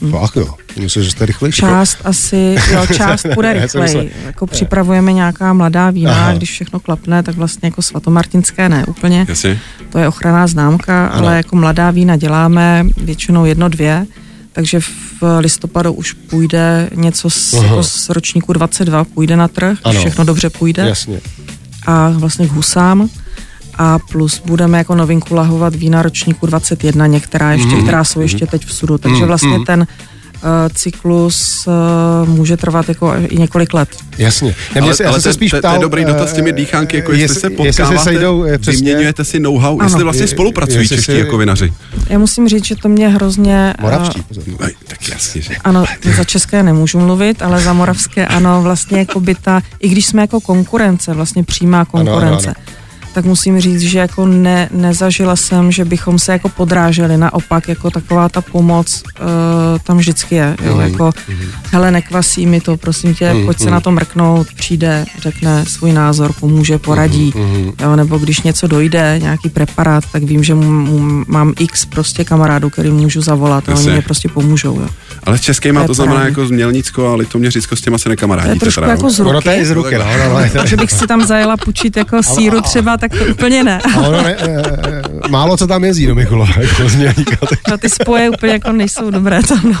Hmm. 0.00 0.12
Fakt 0.12 0.36
jo. 0.36 0.54
Myslím, 0.78 1.02
že 1.02 1.10
jste 1.10 1.26
rychlejší. 1.26 1.60
Část 1.60 1.98
asi, 2.04 2.56
jo, 2.72 2.86
část 2.86 3.26
bude 3.34 3.52
rychleji. 3.52 4.12
Jako 4.26 4.46
připravujeme 4.46 5.12
nějaká 5.12 5.52
mladá 5.52 5.90
vína, 5.90 6.12
Aha. 6.12 6.32
když 6.32 6.50
všechno 6.50 6.80
klapne, 6.80 7.22
tak 7.22 7.34
vlastně 7.34 7.66
jako 7.66 7.82
svatomartinské 7.82 8.68
ne 8.68 8.84
úplně. 8.86 9.26
Jasně. 9.28 9.60
To 9.90 9.98
je 9.98 10.08
ochranná 10.08 10.46
známka, 10.46 11.06
ano. 11.06 11.26
ale 11.26 11.36
jako 11.36 11.56
mladá 11.56 11.90
vína 11.90 12.16
děláme 12.16 12.84
většinou 12.96 13.44
jedno, 13.44 13.68
dvě 13.68 14.06
takže 14.58 14.80
v 14.80 15.40
listopadu 15.40 15.92
už 15.92 16.12
půjde 16.12 16.90
něco 16.94 17.30
z, 17.30 17.52
jako 17.52 17.82
z 17.82 18.08
ročníku 18.08 18.52
22, 18.52 19.04
půjde 19.04 19.36
na 19.36 19.48
trh, 19.48 19.78
ano. 19.84 20.00
všechno 20.00 20.24
dobře 20.24 20.50
půjde. 20.50 20.88
Jasně. 20.88 21.20
A 21.86 22.08
vlastně 22.08 22.48
k 22.48 22.50
husám. 22.50 23.08
A 23.78 23.98
plus 23.98 24.42
budeme 24.44 24.78
jako 24.78 24.94
novinku 24.94 25.34
lahovat 25.34 25.74
vína 25.74 26.02
ročníku 26.02 26.46
21, 26.46 27.06
některá 27.06 27.52
ještě, 27.52 27.76
mm. 27.76 27.82
která 27.82 28.04
jsou 28.04 28.20
ještě 28.20 28.46
teď 28.46 28.66
v 28.66 28.72
sudu. 28.72 28.98
Takže 28.98 29.18
mhm. 29.18 29.26
vlastně 29.26 29.58
ten 29.66 29.86
Eh, 30.42 30.70
cyklus 30.74 31.66
uh, 31.66 32.28
může 32.28 32.56
trvat 32.56 32.88
jako 32.88 33.14
i 33.28 33.36
několik 33.36 33.74
let. 33.74 33.88
Jasně. 34.18 34.54
Já 34.74 34.82
ale, 34.82 34.94
ale 35.06 35.20
se 35.20 35.32
spíš 35.32 35.52
ptal, 35.52 35.72
to 35.72 35.76
je 35.76 35.82
dobrý 35.82 36.04
dotaz 36.04 36.30
s 36.30 36.32
těmi 36.32 36.52
dýchánky, 36.52 36.96
jako 36.96 37.12
jestli, 37.12 37.22
jestli 37.22 37.40
se 37.40 37.50
potkáváte, 37.50 37.82
jestli 37.82 37.98
se 37.98 38.04
sejdou, 38.04 38.44
přesně, 38.58 38.72
vyměňujete 38.72 39.24
si 39.24 39.40
know-how, 39.40 39.78
ano. 39.80 39.86
jestli 39.86 40.04
vlastně 40.04 40.26
spolupracují 40.26 40.78
jestli 40.78 40.96
čeští 40.96 41.12
si... 41.12 41.18
jako 41.18 41.38
vinaři. 41.38 41.72
Já 42.08 42.18
musím 42.18 42.48
říct, 42.48 42.64
že 42.64 42.76
to 42.76 42.88
mě 42.88 43.08
hrozně... 43.08 43.74
Moravští. 43.80 44.22
Uh, 44.48 44.68
tak 44.86 45.08
jasně, 45.08 45.42
že. 45.42 45.56
Ano, 45.64 45.84
za 46.16 46.24
české 46.24 46.62
nemůžu 46.62 46.98
mluvit, 46.98 47.42
ale 47.42 47.60
za 47.60 47.72
moravské 47.72 48.26
ano, 48.26 48.62
vlastně 48.62 48.98
jako 48.98 49.20
by 49.20 49.34
ta, 49.34 49.60
i 49.80 49.88
když 49.88 50.06
jsme 50.06 50.22
jako 50.22 50.40
konkurence, 50.40 51.14
vlastně 51.14 51.44
přímá 51.44 51.84
konkurence, 51.84 52.48
ano, 52.48 52.54
ano, 52.56 52.66
ano 52.66 52.78
tak 53.12 53.24
musím 53.24 53.60
říct, 53.60 53.80
že 53.80 53.98
jako 53.98 54.26
ne, 54.26 54.68
nezažila 54.72 55.36
jsem, 55.36 55.72
že 55.72 55.84
bychom 55.84 56.18
se 56.18 56.32
jako 56.32 56.48
podráželi, 56.48 57.16
naopak 57.16 57.68
jako 57.68 57.90
taková 57.90 58.28
ta 58.28 58.40
pomoc 58.40 59.02
uh, 59.20 59.26
tam 59.82 59.98
vždycky 59.98 60.34
je, 60.34 60.56
jo, 60.64 60.74
mm, 60.74 60.80
jako 60.80 61.10
mm. 61.28 61.36
hele 61.72 61.90
nekvasí 61.90 62.46
mi 62.46 62.60
to, 62.60 62.76
prosím 62.76 63.14
tě, 63.14 63.32
mm, 63.32 63.44
pojď 63.44 63.58
mm. 63.60 63.64
se 63.64 63.70
na 63.70 63.80
to 63.80 63.90
mrknout, 63.90 64.46
přijde, 64.54 65.04
řekne 65.18 65.64
svůj 65.66 65.92
názor, 65.92 66.32
pomůže, 66.40 66.78
poradí, 66.78 67.32
mm, 67.36 67.72
jo, 67.80 67.96
nebo 67.96 68.18
když 68.18 68.42
něco 68.42 68.66
dojde, 68.66 69.18
nějaký 69.22 69.48
preparát, 69.48 70.04
tak 70.12 70.22
vím, 70.22 70.44
že 70.44 70.54
mu, 70.54 70.70
mu, 70.70 71.24
mám 71.28 71.52
x 71.58 71.84
prostě 71.84 72.24
kamarádů, 72.24 72.70
který 72.70 72.90
můžu 72.90 73.22
zavolat 73.22 73.68
a 73.68 73.74
oni 73.74 73.90
mě 73.90 74.02
prostě 74.02 74.28
pomůžou, 74.28 74.80
jo. 74.80 74.88
Ale 75.24 75.38
s 75.38 75.40
českýma 75.40 75.80
to, 75.80 75.86
to 75.86 75.94
znamená 75.94 76.16
právě. 76.16 76.30
jako 76.30 76.46
Změlnicko 76.46 77.08
a 77.08 77.14
Litoměřicko 77.14 77.76
s 77.76 77.80
těma 77.80 77.98
se 77.98 78.08
nekamarádíte. 78.08 78.58
To 78.58 78.66
je 78.66 78.72
trošku 78.72 78.90
jako 78.90 79.10
z 79.10 79.18
ruky. 79.18 79.30
Ono 79.30 79.40
to 79.40 79.50
je 79.50 79.66
z 79.66 79.70
ruky, 79.70 79.94
no, 79.98 80.04
no, 80.28 80.40
no, 80.54 80.66
že 80.66 80.76
bych 80.76 80.90
si 80.90 81.06
tam 81.06 81.26
zajela 81.26 81.56
pučit 81.56 81.96
jako 81.96 82.22
síru 82.22 82.60
třeba, 82.60 82.96
tak 82.98 83.12
to 83.12 83.24
úplně 83.30 83.64
ne. 83.64 83.80
A 83.94 84.00
ono 84.00 84.22
ne, 84.22 84.36
málo 85.28 85.56
co 85.56 85.66
tam 85.66 85.84
jezdí 85.84 86.06
do 86.06 86.14
Mikulova, 86.14 86.52
jako 86.60 86.88
Změlníka. 86.88 87.36
No 87.70 87.78
ty 87.78 87.88
spoje 87.88 88.30
úplně 88.30 88.52
jako 88.52 88.72
nejsou 88.72 89.10
dobré 89.10 89.42
tam, 89.42 89.60
no. 89.64 89.80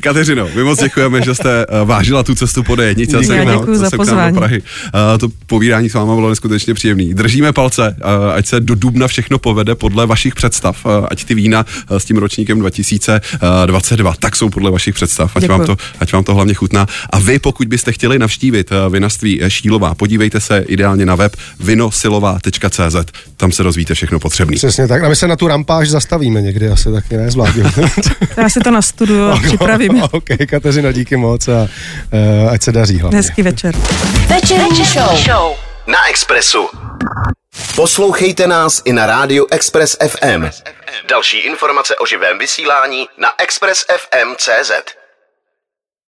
Kateřino, 0.00 0.48
my 0.54 0.64
moc 0.64 0.82
děkujeme, 0.82 1.22
že 1.22 1.34
jste 1.34 1.66
uh, 1.66 1.88
vážila 1.88 2.22
tu 2.22 2.34
cestu 2.34 2.62
po 2.62 2.72
D1 2.72 3.26
se 3.26 3.58
děkuji 3.58 3.78
za 3.78 3.90
pozvání. 3.96 4.34
do 4.34 4.40
Prahy. 4.40 4.62
Uh, 4.62 5.18
to 5.18 5.28
povídání 5.46 5.90
s 5.90 5.94
váma 5.94 6.14
bylo 6.14 6.28
neskutečně 6.28 6.74
příjemný. 6.74 7.14
Držíme 7.14 7.52
palce, 7.52 7.96
uh, 7.98 8.34
ať 8.34 8.46
se 8.46 8.60
do 8.60 8.74
dubna 8.74 9.08
všechno 9.08 9.38
povede 9.38 9.74
podle 9.74 10.06
vašich 10.06 10.34
představ, 10.34 10.86
uh, 10.86 10.92
ať 11.10 11.24
ty 11.24 11.34
vína 11.34 11.66
s 11.90 12.04
tím 12.04 12.16
ročníkem 12.16 12.58
2022 12.58 14.14
tak 14.18 14.36
jsou 14.36 14.50
podle 14.50 14.70
vašich 14.70 14.94
představ, 14.94 15.36
ať 15.36 15.48
vám, 15.48 15.66
to, 15.66 15.76
ať 16.00 16.12
vám 16.12 16.24
to 16.24 16.34
hlavně 16.34 16.54
chutná. 16.54 16.86
A 17.10 17.18
vy, 17.18 17.38
pokud 17.38 17.68
byste 17.68 17.92
chtěli 17.92 18.18
navštívit 18.18 18.70
vinařství 18.90 19.40
Šílová, 19.48 19.94
podívejte 19.94 20.40
se 20.40 20.58
ideálně 20.58 21.06
na 21.06 21.14
web 21.14 21.36
vinosilová.cz, 21.60 22.96
tam 23.36 23.52
se 23.52 23.62
dozvíte 23.62 23.94
všechno 23.94 24.20
potřebné. 24.20 24.56
Přesně 24.56 24.88
tak, 24.88 25.04
a 25.04 25.08
my 25.08 25.16
se 25.16 25.28
na 25.28 25.36
tu 25.36 25.48
rampáž 25.48 25.90
zastavíme 25.90 26.42
někdy, 26.42 26.68
asi 26.68 26.92
taky 26.92 27.16
ne, 27.16 27.30
zvládně. 27.30 27.64
Já 28.36 28.48
si 28.48 28.60
to 28.60 28.70
nastuduju 28.70 29.35
připravím. 29.42 30.02
OK, 30.10 30.24
Kateřina, 30.50 30.92
díky 30.92 31.16
moc 31.16 31.48
a 31.48 31.68
uh, 32.42 32.52
ať 32.52 32.62
se 32.62 32.72
daří 32.72 32.98
hlavně. 32.98 33.16
Hezký 33.16 33.42
večer. 33.42 33.74
Večerní 34.26 34.84
show. 34.84 35.16
show. 35.16 35.56
Na 35.86 36.08
Expressu. 36.08 36.68
Poslouchejte 37.76 38.46
nás 38.46 38.82
i 38.84 38.92
na 38.92 39.06
rádiu 39.06 39.46
Express 39.50 39.96
FM. 40.08 40.46
Další 41.08 41.38
informace 41.38 41.96
o 41.96 42.06
živém 42.06 42.38
vysílání 42.38 43.08
na 43.18 43.28
expressfm.cz. 43.38 44.70